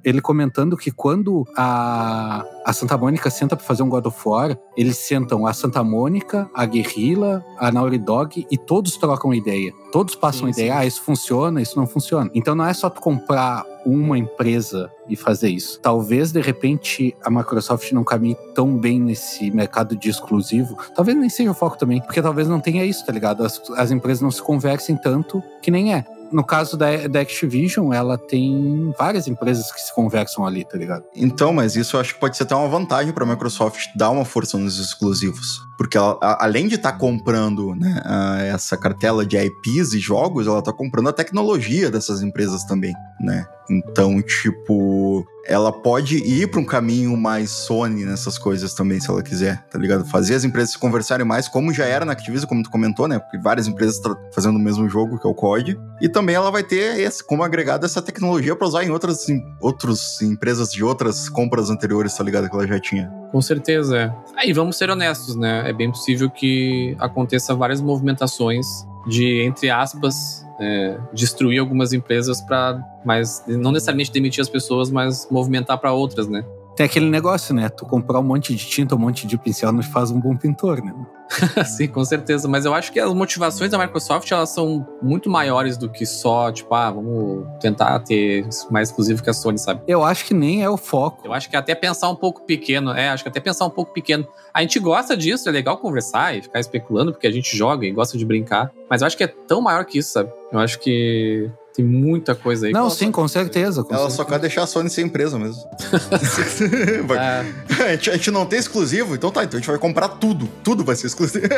[0.02, 4.56] ele comentando que quando a, a Santa Mônica senta para fazer um God of War,
[4.76, 9.72] eles sentam a Santa Mônica, a Guerrilla, a Naughty Dog e todos trocam ideia.
[9.92, 10.78] Todos passam sim, ideia, sim.
[10.78, 12.30] ah, isso funciona, isso não funciona.
[12.34, 15.80] Então não é só tu comprar uma empresa e fazer isso.
[15.80, 20.76] Talvez, de repente, a Microsoft não caminhe tão bem nesse mercado de exclusivo.
[20.94, 23.44] Talvez nem seja o foco também, porque talvez não tenha isso, tá ligado?
[23.44, 27.92] As, as empresas não se conversem tanto que nem é no caso da, da Activision,
[27.92, 31.04] ela tem várias empresas que se conversam ali, tá ligado?
[31.14, 34.10] Então, mas isso eu acho que pode ser até uma vantagem para a Microsoft dar
[34.10, 35.65] uma força nos exclusivos.
[35.76, 39.98] Porque ela, a, além de estar tá comprando né, a, essa cartela de IPs e
[39.98, 43.46] jogos, ela está comprando a tecnologia dessas empresas também, né?
[43.68, 49.22] Então, tipo, ela pode ir para um caminho mais Sony nessas coisas também, se ela
[49.22, 50.04] quiser, tá ligado?
[50.04, 53.18] Fazer as empresas se conversarem mais, como já era na Activision, como tu comentou, né?
[53.18, 55.78] Porque várias empresas estão fazendo o mesmo jogo, que é o COD.
[56.00, 59.42] E também ela vai ter esse, como agregado essa tecnologia para usar em outras, em,
[59.60, 62.48] outras empresas de outras compras anteriores, tá ligado?
[62.48, 63.08] Que ela já tinha.
[63.30, 64.14] Com certeza, é.
[64.36, 65.65] Aí vamos ser honestos, né?
[65.68, 68.66] É bem possível que aconteça várias movimentações
[69.06, 75.28] de, entre aspas, é, destruir algumas empresas para, mas não necessariamente demitir as pessoas, mas
[75.30, 76.44] movimentar para outras, né?
[76.76, 77.70] Tem aquele negócio, né?
[77.70, 80.84] Tu comprar um monte de tinta, um monte de pincel não faz um bom pintor,
[80.84, 80.94] né?
[81.64, 82.46] Sim, com certeza.
[82.46, 86.52] Mas eu acho que as motivações da Microsoft elas são muito maiores do que só,
[86.52, 89.80] tipo, ah, vamos tentar ter mais exclusivo que a Sony, sabe?
[89.88, 91.26] Eu acho que nem é o foco.
[91.26, 93.94] Eu acho que até pensar um pouco pequeno, é, acho que até pensar um pouco
[93.94, 94.28] pequeno.
[94.52, 97.90] A gente gosta disso, é legal conversar e ficar especulando, porque a gente joga e
[97.90, 98.70] gosta de brincar.
[98.90, 100.30] Mas eu acho que é tão maior que isso, sabe?
[100.52, 102.72] Eu acho que tem muita coisa aí.
[102.72, 103.84] Não, sim, com certeza.
[103.84, 104.16] Com ela certeza.
[104.16, 105.62] só quer deixar a Sony ser empresa mesmo.
[107.14, 107.44] é.
[107.84, 110.48] a, gente, a, gente, não tem exclusivo, então tá, então a gente vai comprar tudo.
[110.64, 111.46] Tudo vai ser exclusivo.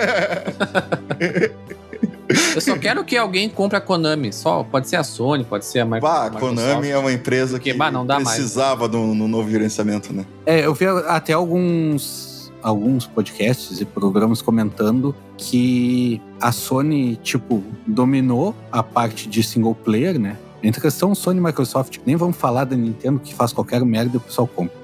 [2.54, 4.32] Eu só quero que alguém compre a Konami.
[4.32, 6.32] Só pode ser a Sony, pode ser a Microsoft.
[6.32, 8.90] Bah, a Konami é uma empresa Porque, que bah, não dá precisava mais.
[8.90, 10.26] do no novo gerenciamento, né?
[10.44, 12.27] É, eu vi até alguns
[12.62, 20.18] alguns podcasts e programas comentando que a Sony, tipo, dominou a parte de single player,
[20.18, 20.36] né?
[20.62, 24.18] Entre questão Sony e Microsoft, nem vamos falar da Nintendo que faz qualquer merda e
[24.18, 24.76] o pessoal compra.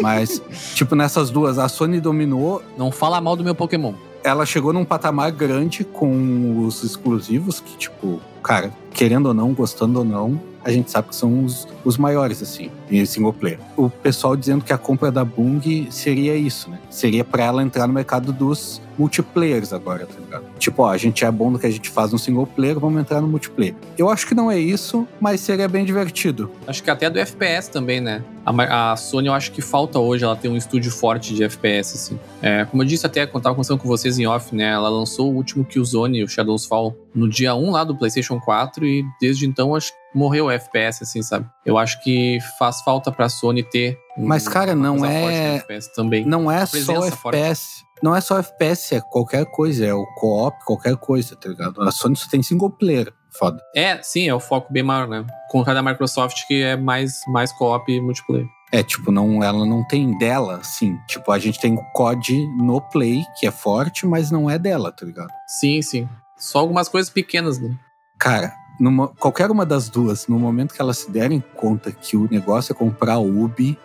[0.00, 0.42] Mas,
[0.74, 2.62] tipo, nessas duas, a Sony dominou.
[2.76, 3.94] Não fala mal do meu Pokémon.
[4.24, 10.00] Ela chegou num patamar grande com os exclusivos, que, tipo, cara, querendo ou não, gostando
[10.00, 13.58] ou não, a gente sabe que são os, os maiores, assim, em single player.
[13.76, 16.78] O pessoal dizendo que a compra da Bung seria isso, né?
[16.88, 20.44] Seria para ela entrar no mercado dos multiplayers agora, tá ligado?
[20.58, 23.00] Tipo, ó, a gente é bom no que a gente faz no single player, vamos
[23.00, 23.74] entrar no multiplayer.
[23.98, 26.50] Eu acho que não é isso, mas seria bem divertido.
[26.66, 28.22] Acho que até do FPS também, né?
[28.44, 31.96] A, a Sony, eu acho que falta hoje ela ter um estúdio forte de FPS,
[31.96, 32.20] assim.
[32.40, 34.70] É, como eu disse até, quando tava conversando com vocês em off, né?
[34.70, 38.84] Ela lançou o último Killzone, o Shadows Fall, no dia 1 lá do PlayStation 4
[38.84, 41.46] e desde então acho que morreu o FPS, assim, sabe?
[41.64, 43.98] Eu acho que faz falta pra Sony ter.
[44.16, 45.56] Um, Mas, cara, não é.
[45.56, 46.24] FPS também.
[46.24, 47.84] Não é só FPS.
[48.02, 49.86] Não é só FPS, é qualquer coisa.
[49.86, 51.80] É o co-op, qualquer coisa, tá ligado?
[51.82, 53.12] A Sony só tem single player.
[53.30, 53.62] Foda.
[53.74, 55.24] É, sim, é o foco bem maior, né?
[55.50, 58.46] Com a da Microsoft, que é mais, mais co-op e multiplayer.
[58.72, 60.96] É, tipo, não, ela não tem dela, sim.
[61.06, 64.90] Tipo, a gente tem o COD no Play, que é forte, mas não é dela,
[64.90, 65.30] tá ligado?
[65.46, 66.08] Sim, sim.
[66.42, 67.70] Só algumas coisas pequenas, né?
[68.18, 72.26] Cara, numa, qualquer uma das duas, no momento que elas se derem conta que o
[72.28, 73.78] negócio é comprar o Ubi,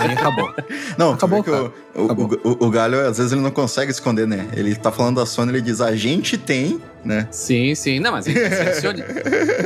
[0.00, 0.52] aí acabou.
[0.98, 2.40] Não, acabou, o, o, acabou.
[2.42, 4.48] O, o, Galho, às vezes, ele não consegue esconder, né?
[4.52, 7.28] Ele tá falando da Sony, ele diz, a gente tem, né?
[7.30, 8.00] Sim, sim.
[8.00, 8.26] Não, mas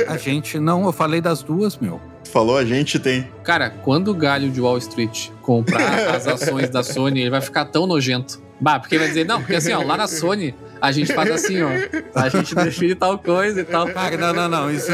[0.07, 1.99] a gente, não, eu falei das duas, meu.
[2.31, 3.27] Falou, a gente tem.
[3.43, 7.65] Cara, quando o Galho de Wall Street comprar as ações da Sony, ele vai ficar
[7.65, 8.39] tão nojento.
[8.61, 11.61] Bah, porque vai dizer, não, porque assim, ó, lá na Sony a gente faz assim,
[11.61, 11.69] ó.
[12.15, 13.87] A gente define tal coisa e tal.
[13.87, 14.71] Cara, não, não, não.
[14.71, 14.91] Isso...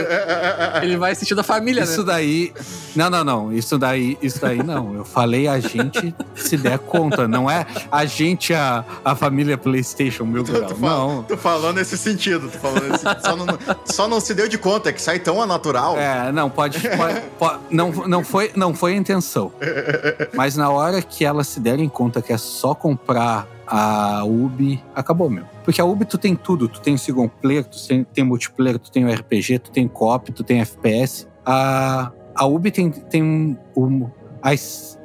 [0.81, 2.13] Ele vai assistir da família, isso né?
[2.13, 2.53] daí.
[2.95, 3.53] Não, não, não.
[3.53, 4.95] Isso daí, isso daí não.
[4.95, 7.27] Eu falei a gente se der conta.
[7.27, 10.63] Não é a gente, a, a família PlayStation, meu grau.
[10.73, 11.23] Tu, não.
[11.23, 12.49] Tu falou nesse sentido.
[12.49, 13.45] Tu falou nesse, só, não,
[13.85, 15.97] só não se deu de conta, é que sai tão natural.
[15.97, 16.79] É, não, pode.
[16.79, 19.51] pode, pode não, não, foi, não foi a intenção.
[20.33, 25.31] Mas na hora que elas se derem conta que é só comprar a Ubi, acabou,
[25.31, 25.45] meu.
[25.63, 28.91] Porque a Ubi tu tem tudo, tu tem single player, tu tem, tem multiplayer, tu
[28.91, 31.27] tem o RPG, tu tem co-op, tu tem FPS.
[31.43, 34.11] A, a Ubi tem, tem um, um
[34.43, 34.51] a,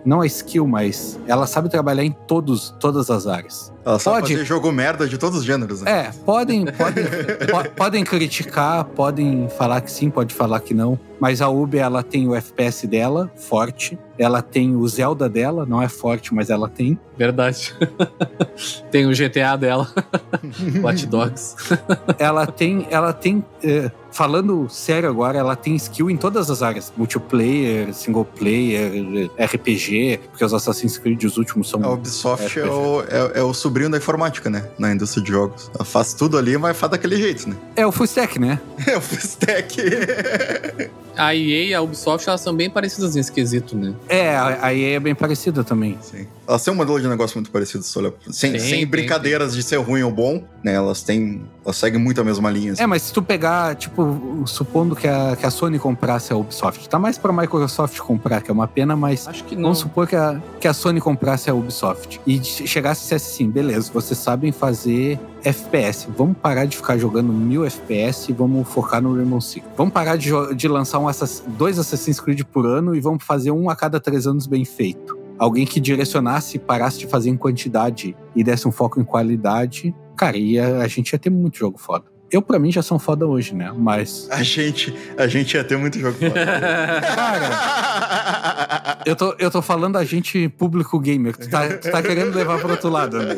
[0.05, 3.73] não a skill, mas ela sabe trabalhar em todos, todas as áreas.
[3.85, 5.91] Ela sabe Pode, fazer jogo merda de todos os gêneros, né?
[5.91, 7.05] É, podem, podem,
[7.51, 10.99] po, podem criticar, podem falar que sim, pode falar que não.
[11.19, 13.99] Mas a Ubi, ela tem o FPS dela, forte.
[14.17, 16.99] Ela tem o Zelda dela, não é forte, mas ela tem.
[17.17, 17.75] Verdade.
[18.91, 19.89] tem o GTA dela.
[20.83, 21.57] Watch Dogs.
[22.19, 26.93] ela tem, ela tem é, falando sério agora, ela tem skill em todas as áreas:
[26.97, 29.88] multiplayer, single player, RPG,
[30.31, 31.83] porque os Assassin's Creed, os últimos são.
[31.85, 34.65] A Ubisoft é o, é, é, o sobrinho da informática, né?
[34.79, 35.71] Na indústria de jogos.
[35.75, 37.57] Ela faz tudo ali, mas faz daquele jeito, né?
[37.77, 38.61] É o full stack, né?
[38.87, 39.77] é o full stack.
[41.19, 43.93] a EA e a Ubisoft, elas são bem parecidas nesse quesito, né?
[44.09, 45.99] É, a EA é bem parecida também.
[46.01, 46.27] Sim.
[46.47, 48.03] Elas têm um modelo de negócio muito parecido, Sem,
[48.53, 49.61] tem, sem tem, brincadeiras tem.
[49.61, 50.73] de ser ruim ou bom, né?
[50.73, 52.73] Elas têm Ela segue muito a mesma linha.
[52.73, 52.83] assim.
[52.83, 56.89] É, mas se tu pegar, tipo, supondo que a, que a Sony comprasse a Ubisoft,
[56.89, 59.71] tá mais pra Microsoft comprar, que é uma pena, mas Acho que não.
[59.79, 63.33] Vamos supor que a, que a Sony comprasse a Ubisoft e che- chegasse e dissesse
[63.33, 66.09] assim: beleza, vocês sabem fazer FPS.
[66.17, 69.65] Vamos parar de ficar jogando mil FPS e vamos focar no Rainbow Six.
[69.77, 73.53] Vamos parar de, de lançar um Assass- dois Assassin's Creed por ano e vamos fazer
[73.53, 75.17] um a cada três anos bem feito.
[75.39, 80.37] Alguém que direcionasse, parasse de fazer em quantidade e desse um foco em qualidade, cara,
[80.37, 82.07] ia, a gente ia ter muito jogo foda.
[82.31, 83.73] Eu, pra mim, já são foda hoje, né?
[83.75, 84.29] Mas.
[84.31, 86.35] A gente, a gente ia ter muito jogo foda.
[89.07, 91.35] Eu tô, eu tô falando a gente público gamer.
[91.37, 93.37] Tu tá, tu tá querendo levar pro outro lado, né?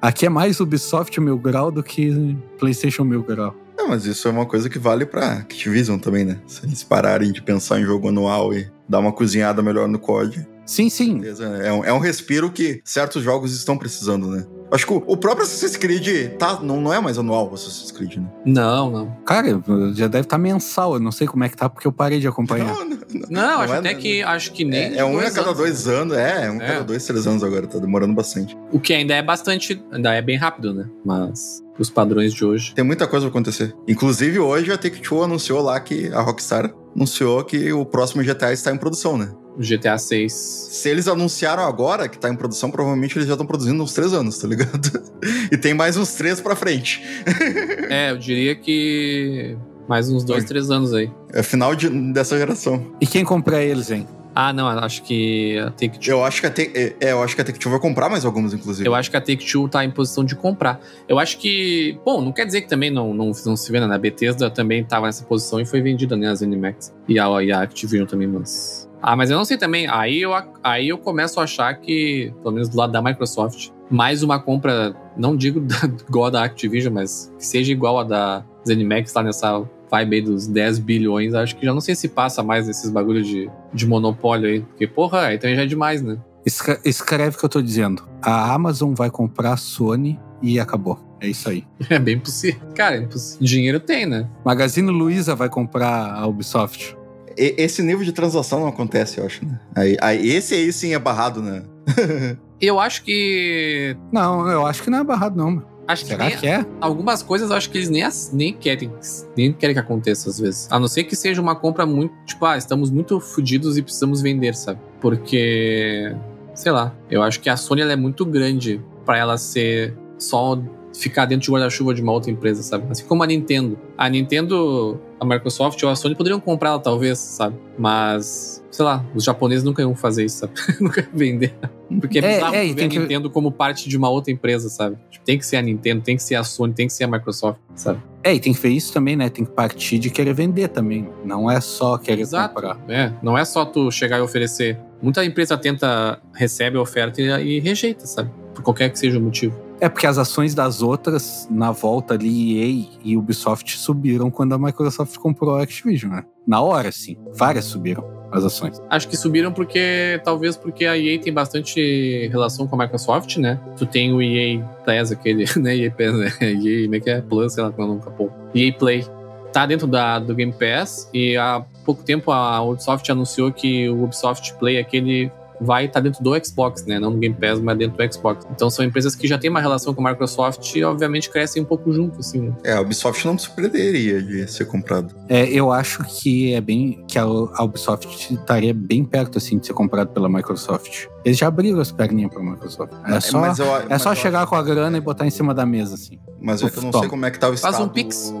[0.00, 3.56] Aqui é mais Ubisoft mil grau do que PlayStation mil grau.
[3.76, 6.38] Não, mas isso é uma coisa que vale pra Activision também, né?
[6.46, 10.46] Se eles pararem de pensar em jogo anual e dar uma cozinhada melhor no COD.
[10.64, 11.20] Sim, sim.
[11.20, 11.28] Né?
[11.64, 14.44] é, um, é um respiro que certos jogos estão precisando, né?
[14.70, 18.16] Acho que o, próprio Assassin's Creed tá, não, não é mais anual o Assassin's Creed,
[18.16, 18.26] né?
[18.44, 19.16] não, não.
[19.24, 19.60] Cara,
[19.94, 20.94] já deve estar mensal.
[20.94, 22.66] Eu não sei como é que tá, porque eu parei de acompanhar.
[22.74, 23.26] Não, não, não.
[23.30, 24.94] Não, acho é- até que acho que nem.
[24.94, 25.56] É, é um a cada anos.
[25.58, 26.66] dois anos, é, é um a É.
[26.68, 28.56] cada dois, três anos agora, tá demorando bastante.
[28.72, 29.82] O que ainda é bastante.
[29.92, 30.86] Ainda é bem rápido, né?
[31.04, 32.74] Mas os padrões de hoje.
[32.74, 33.74] Tem muita coisa pra acontecer.
[33.86, 38.72] Inclusive, hoje a Take-Two anunciou lá que a Rockstar anunciou que o próximo GTA está
[38.72, 39.30] em produção, né?
[39.56, 40.32] O GTA 6.
[40.32, 44.12] Se eles anunciaram agora que tá em produção, provavelmente eles já estão produzindo uns três
[44.12, 45.02] anos, tá ligado?
[45.50, 47.02] e tem mais uns três pra frente.
[47.88, 49.56] É, eu diria que.
[49.88, 50.48] Mais uns dois, Oi.
[50.48, 51.08] três anos aí.
[51.32, 52.84] É final de- dessa geração.
[53.00, 54.06] E quem compra eles, hein?
[54.38, 56.10] Ah, não, acho que a Take-Two.
[56.10, 58.22] Eu acho que a Take, é, é, eu acho que a Take-Two vai comprar mais
[58.24, 58.86] alguns, inclusive.
[58.86, 60.78] Eu acho que a Take-Two tá em posição de comprar.
[61.08, 61.98] Eu acho que.
[62.04, 63.94] Bom, não quer dizer que também não, não, não se vê, né?
[63.94, 66.28] A Bethesda também tava nessa posição e foi vendida, né?
[66.28, 66.92] A ZeniMax.
[67.08, 68.85] E a, e a Activision também, mas.
[69.08, 69.86] Ah, mas eu não sei também.
[69.88, 70.32] Aí eu,
[70.64, 74.96] aí eu começo a achar que, pelo menos do lado da Microsoft, mais uma compra,
[75.16, 75.76] não digo da,
[76.08, 80.22] igual a da Activision, mas que seja igual a da ZeniMax lá nessa vibe aí
[80.22, 83.86] dos 10 bilhões, acho que já não sei se passa mais nesses bagulho de, de
[83.86, 84.60] monopólio aí.
[84.62, 86.18] Porque, porra, aí também já é demais, né?
[86.44, 88.02] Escre- Escreve o que eu tô dizendo.
[88.20, 90.98] A Amazon vai comprar a Sony e acabou.
[91.20, 91.64] É isso aí.
[91.88, 92.60] É bem possível.
[92.74, 93.46] Cara, é impossível.
[93.46, 94.28] dinheiro tem, né?
[94.44, 96.96] Magazine Luiza vai comprar a Ubisoft.
[97.36, 99.60] Esse nível de transação não acontece, eu acho, né?
[99.74, 101.62] Aí, aí- esse aí sim é barrado, né?
[102.58, 103.94] Eu acho que.
[104.10, 105.62] Não, eu acho que não é barrado, não.
[105.86, 106.64] Acho que, Será nem- que é?
[106.80, 108.90] algumas coisas eu acho que eles nem, nem querem.
[109.36, 110.66] Nem querem que aconteça às vezes.
[110.72, 112.14] A não ser que seja uma compra muito.
[112.24, 114.80] Tipo, ah, estamos muito fodidos e precisamos vender, sabe?
[115.02, 116.16] Porque.
[116.54, 116.94] Sei lá.
[117.10, 120.58] Eu acho que a Sony ela é muito grande pra ela ser só
[120.98, 122.84] ficar dentro de guarda-chuva de uma outra empresa, sabe?
[122.90, 123.78] Assim como a Nintendo.
[123.96, 127.56] A Nintendo, a Microsoft ou a Sony poderiam comprar ela, talvez, sabe?
[127.78, 130.52] Mas, sei lá, os japoneses nunca iam fazer isso, sabe?
[130.80, 131.54] nunca iam vender.
[132.00, 134.32] Porque é É, bizarro é, e ver a que- Nintendo como parte de uma outra
[134.32, 134.96] empresa, sabe?
[135.10, 137.08] Tipo, tem que ser a Nintendo, tem que ser a Sony, tem que ser a
[137.08, 138.00] Microsoft, sabe?
[138.24, 139.28] É, e tem que ver isso também, né?
[139.28, 141.08] Tem que partir de querer vender também.
[141.24, 142.54] Não é só querer Exato.
[142.54, 142.76] comprar.
[142.88, 144.76] É, não é só tu chegar e oferecer.
[145.00, 148.30] Muita empresa tenta, recebe a oferta e, e rejeita, sabe?
[148.54, 149.65] Por qualquer que seja o motivo.
[149.80, 154.58] É porque as ações das outras, na volta ali, EA e Ubisoft subiram quando a
[154.58, 156.24] Microsoft comprou a Activision, né?
[156.46, 157.16] Na hora, sim.
[157.34, 158.80] Várias subiram as ações.
[158.88, 163.60] Acho que subiram porque, talvez porque a EA tem bastante relação com a Microsoft, né?
[163.76, 165.76] Tu tem o EA Pass, aquele, né?
[165.76, 166.32] EA Pass, né?
[166.40, 167.20] EA, como é que é?
[167.20, 168.30] Plus, sei lá como é o nome, capô.
[168.54, 169.06] EA Play.
[169.52, 174.04] Tá dentro da, do Game Pass e há pouco tempo a Ubisoft anunciou que o
[174.04, 175.30] Ubisoft Play, aquele
[175.60, 176.98] vai estar dentro do Xbox, né?
[176.98, 178.46] Não no Game Pass, mas dentro do Xbox.
[178.50, 181.64] Então são empresas que já têm uma relação com a Microsoft e obviamente crescem um
[181.64, 182.40] pouco junto, assim.
[182.40, 182.52] né?
[182.64, 185.14] É, a Ubisoft não me surpreenderia de ser comprado.
[185.28, 187.04] É, eu acho que é bem.
[187.08, 191.06] que a, Ubisoft estaria bem perto, assim, de ser comprado pela Microsoft.
[191.24, 192.92] Eles já abriram as perninhas pra Microsoft.
[193.06, 195.52] É só, mas eu- é só eu chegar com a grana e botar em cima
[195.52, 196.18] da mesa, assim.
[196.40, 197.84] Mas é que eu não sei como é que tá o Faz estado...
[197.88, 198.32] um Pix.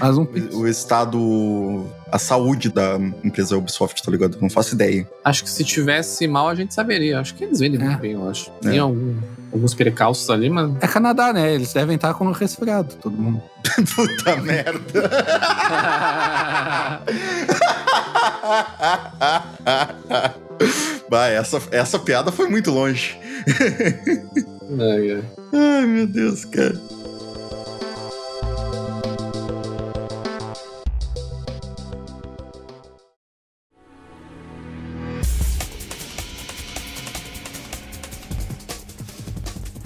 [0.00, 0.22] Mas um
[0.52, 1.86] O, o estado...
[2.12, 4.36] A saúde da empresa Ubisoft, tá ligado?
[4.40, 5.08] Não faço ideia.
[5.24, 7.18] Acho que se tivesse mal, a gente saberia.
[7.18, 7.84] Acho que eles vendem É.
[7.84, 8.50] muito bem, eu acho.
[8.64, 8.70] É.
[8.70, 9.16] Tem algum-
[9.50, 10.70] alguns percalços ali, mas.
[10.82, 11.54] É Canadá, né?
[11.54, 13.42] Eles devem estar com o resfriado, todo mundo.
[13.96, 15.10] Puta merda.
[21.08, 23.18] Bah, essa, essa piada foi muito longe.
[24.78, 25.22] Ai, ai.
[25.52, 26.74] Ai, meu Deus, cara.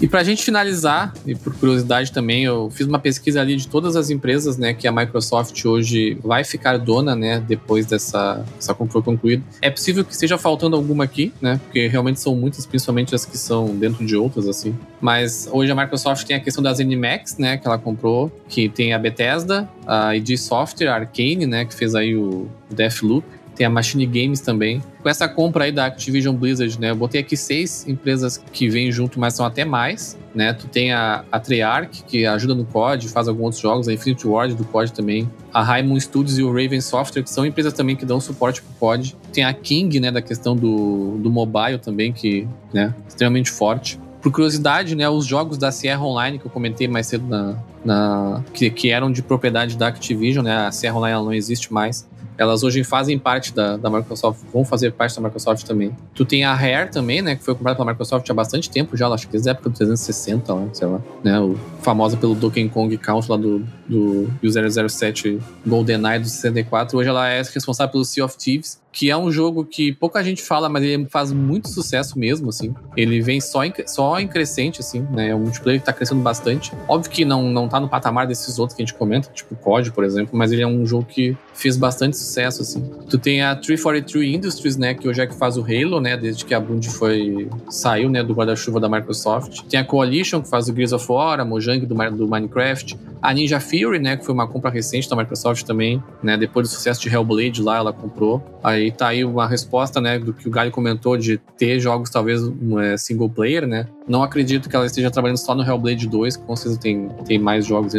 [0.01, 3.67] E E pra gente finalizar, e por curiosidade também, eu fiz uma pesquisa ali de
[3.67, 8.73] todas as empresas, né, que a Microsoft hoje vai ficar dona, né, depois dessa, essa
[8.73, 9.43] compra concluída.
[9.61, 13.37] É possível que esteja faltando alguma aqui, né, porque realmente são muitas, principalmente as que
[13.37, 14.73] são dentro de outras, assim.
[15.01, 18.93] Mas hoje a Microsoft tem a questão das NMAX, né, que ela comprou, que tem
[18.93, 23.27] a Bethesda, a id Software, a Arcane, né, que fez aí o Deathloop,
[23.57, 24.81] tem a Machine Games também.
[25.01, 26.91] Com essa compra aí da Activision Blizzard, né?
[26.91, 30.53] Eu botei aqui seis empresas que vêm junto, mas são até mais, né?
[30.53, 34.27] Tu tem a, a Treyarch, que ajuda no COD, faz alguns outros jogos, a Infinity
[34.27, 35.29] Ward do COD também.
[35.51, 38.73] A Raimon Studios e o Raven Software, que são empresas também que dão suporte pro
[38.75, 39.15] COD.
[39.33, 40.11] Tem a King, né?
[40.11, 42.93] Da questão do, do mobile também, que, né?
[43.07, 43.99] Extremamente forte.
[44.21, 47.55] Por curiosidade, né, os jogos da Sierra Online que eu comentei mais cedo na,
[47.85, 52.05] na que, que eram de propriedade da Activision, né, a Sierra Online não existe mais
[52.37, 55.95] elas hoje fazem parte da, da Microsoft, vão fazer parte da Microsoft também.
[56.13, 59.07] Tu tem a Rare também, né, que foi comprada pela Microsoft há bastante tempo já,
[59.07, 62.69] acho que desde a época do 360, lá, sei lá, né, o famosa pelo Donkey
[62.69, 66.97] Kong Count lá do, do, do 007 GoldenEye do 64.
[66.97, 70.41] Hoje ela é responsável pelo Sea of Thieves, que é um jogo que pouca gente
[70.41, 72.73] fala, mas ele faz muito sucesso mesmo, assim.
[72.95, 75.29] Ele vem só em, só em crescente, assim, né?
[75.29, 76.71] É um multiplayer que tá crescendo bastante.
[76.87, 79.91] Óbvio que não, não tá no patamar desses outros que a gente comenta, tipo COD,
[79.91, 82.89] por exemplo, mas ele é um jogo que fez bastante sucesso, assim.
[83.07, 84.95] Tu tem a 343 Industries, né?
[84.95, 86.17] Que hoje é que faz o Halo, né?
[86.17, 87.47] Desde que a Bungie foi...
[87.69, 88.23] saiu, né?
[88.23, 89.61] Do guarda-chuva da Microsoft.
[89.69, 92.97] Tem a Coalition, que faz o Gears of War, a Mojang do, do Minecraft.
[93.21, 94.17] A Ninja Fury, né?
[94.17, 96.35] Que foi uma compra recente da Microsoft também, né?
[96.35, 98.43] Depois do sucesso de Hellblade lá, ela comprou.
[98.63, 102.09] Aí aí tá aí uma resposta, né, do que o Galho comentou de ter jogos
[102.09, 103.87] talvez um, é, single player, né?
[104.07, 107.37] Não acredito que ela esteja trabalhando só no Hellblade 2, que com certeza tem, tem
[107.37, 107.93] mais jogos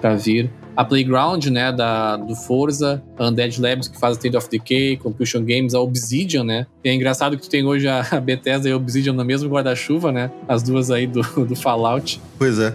[0.00, 0.50] para vir.
[0.76, 5.44] A Playground, né, da, do Forza, a Undead Labs, que faz State of Decay, Compulsion
[5.44, 6.66] Games, a Obsidian, né?
[6.82, 10.10] E é engraçado que tu tem hoje a Bethesda e a Obsidian no mesmo guarda-chuva,
[10.10, 10.30] né?
[10.48, 12.20] As duas aí do, do Fallout.
[12.38, 12.74] Pois é.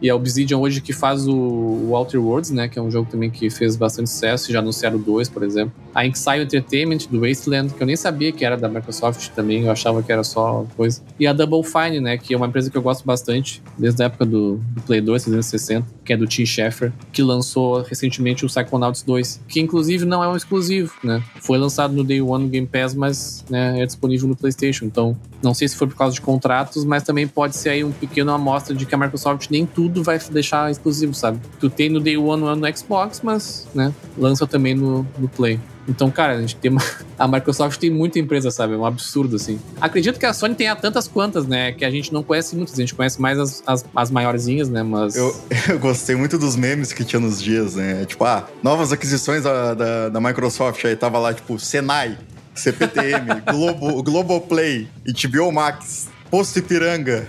[0.00, 2.68] E a Obsidian hoje que faz o, o Outer Worlds, né?
[2.68, 5.72] Que é um jogo também que fez bastante sucesso, já anunciaram 2, por exemplo.
[5.94, 9.70] A Inxile Entertainment, do Wasteland, que eu nem sabia que era da Microsoft também, eu
[9.70, 11.00] achava que era só coisa.
[11.18, 12.18] E a Double Fine, né?
[12.18, 15.22] Que é uma empresa que eu gosto bastante, desde a época do, do Play 2,
[15.24, 20.22] 360, que é do Tim Schafer, que lançou recentemente o Psychonauts 2, que inclusive não
[20.22, 21.22] é um exclusivo, né?
[21.40, 24.84] Foi lançado no Day One no Game Pass, mas né, é disponível no PlayStation.
[24.84, 27.92] Então, não sei se foi por causa de contratos, mas também pode ser aí um
[27.92, 31.38] pequeno amostra de que a Microsoft nem tudo tudo vai deixar exclusivo, sabe?
[31.60, 35.60] Tu tem no Day One no Xbox, mas, né, lança também no, no Play.
[35.88, 36.82] Então, cara, a gente tem uma...
[37.16, 38.74] A Microsoft tem muita empresa, sabe?
[38.74, 39.58] É um absurdo, assim.
[39.80, 41.72] Acredito que a Sony tenha tantas quantas, né?
[41.72, 42.74] Que a gente não conhece muitas.
[42.74, 44.82] A gente conhece mais as, as, as maiorzinhas, né?
[44.82, 45.16] Mas.
[45.16, 45.34] Eu,
[45.70, 48.04] eu, gostei muito dos memes que tinha nos dias, né?
[48.04, 50.84] Tipo, ah, novas aquisições da, da, da Microsoft.
[50.84, 52.18] Aí tava lá, tipo, Senai,
[52.54, 56.08] CPTM, Globo, Globoplay, HBO Max.
[56.36, 57.26] Posto Ipiranga.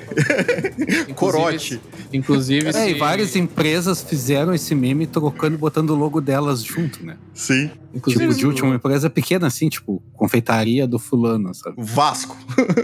[1.16, 1.80] Corote.
[2.12, 2.72] Inclusive.
[2.76, 7.16] É, e várias empresas fizeram esse meme trocando e botando o logo delas junto, né?
[7.34, 7.72] Sim.
[7.94, 11.78] Inclusive, tipo, de última empresa pequena, assim, tipo, confeitaria do fulano, sabe?
[11.78, 12.36] Vasco.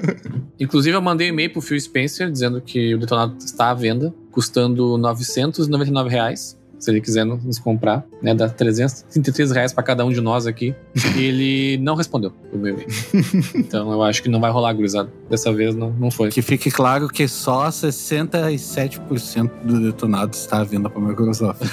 [0.58, 4.16] Inclusive, eu mandei um e-mail pro Phil Spencer dizendo que o detonado está à venda,
[4.32, 8.36] custando 999 reais se ele quiser nos comprar, né?
[8.36, 10.76] Dá 333 reais para cada um de nós aqui.
[11.18, 12.90] e ele não respondeu o meu e-mail.
[13.56, 15.10] então eu acho que não vai rolar, gurizada.
[15.30, 16.28] Dessa vez não, não foi.
[16.30, 21.62] Que fique claro que só 67% do detonado está à venda para Microsoft.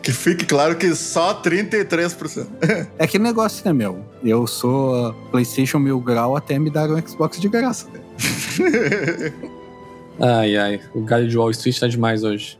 [0.00, 2.46] que fique claro que só 33%.
[2.96, 3.98] é que negócio, né, meu?
[4.22, 7.88] Eu sou PlayStation mil grau até me dar um Xbox de graça.
[10.20, 10.80] Ai, ai.
[10.94, 12.58] O galho de Wall Street tá demais hoje.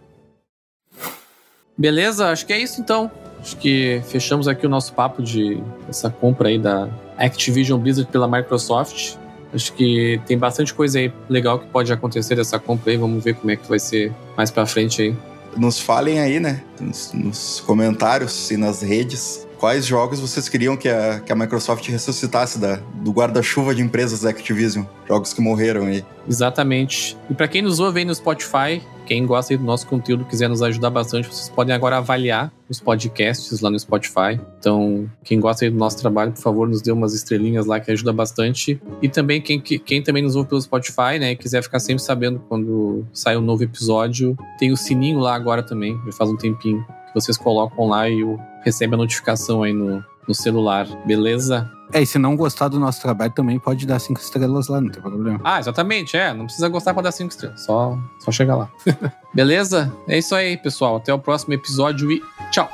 [1.76, 2.28] Beleza?
[2.28, 3.11] Acho que é isso então.
[3.40, 6.88] Acho que fechamos aqui o nosso papo de essa compra aí da
[7.18, 9.16] Activision Blizzard pela Microsoft.
[9.52, 12.96] Acho que tem bastante coisa aí legal que pode acontecer dessa compra aí.
[12.96, 15.16] Vamos ver como é que vai ser mais pra frente aí.
[15.57, 16.64] Nos falem aí, né?
[16.80, 21.89] Nos, nos comentários e nas redes quais jogos vocês queriam que a, que a Microsoft
[21.89, 24.85] ressuscitasse da, do guarda-chuva de empresas da Activision?
[25.09, 26.05] Jogos que morreram aí.
[26.29, 27.17] Exatamente.
[27.31, 30.61] E para quem nos ouve aí no Spotify, quem gosta do nosso conteúdo quiser nos
[30.61, 34.39] ajudar bastante, vocês podem agora avaliar os podcasts lá no Spotify.
[34.59, 38.12] Então, quem gosta do nosso trabalho, por favor, nos dê umas estrelinhas lá que ajuda
[38.12, 38.79] bastante.
[39.01, 43.07] E também quem, quem também nos ouve pelo Spotify, né, quiser ficar sempre sabendo quando
[43.15, 46.85] sai um novo episódio, tem o sininho lá agora também, já faz um tempinho
[47.15, 48.23] vocês colocam lá e
[48.62, 51.71] recebe a notificação aí no, no celular, beleza?
[51.93, 54.91] É, e se não gostar do nosso trabalho, também pode dar cinco estrelas lá, não
[54.91, 55.41] tem problema.
[55.45, 56.33] Ah, exatamente, é.
[56.33, 58.71] Não precisa gostar para dar cinco estrelas, só, só chegar lá.
[59.33, 59.93] beleza?
[60.09, 60.97] É isso aí, pessoal.
[60.97, 62.71] Até o próximo episódio e tchau!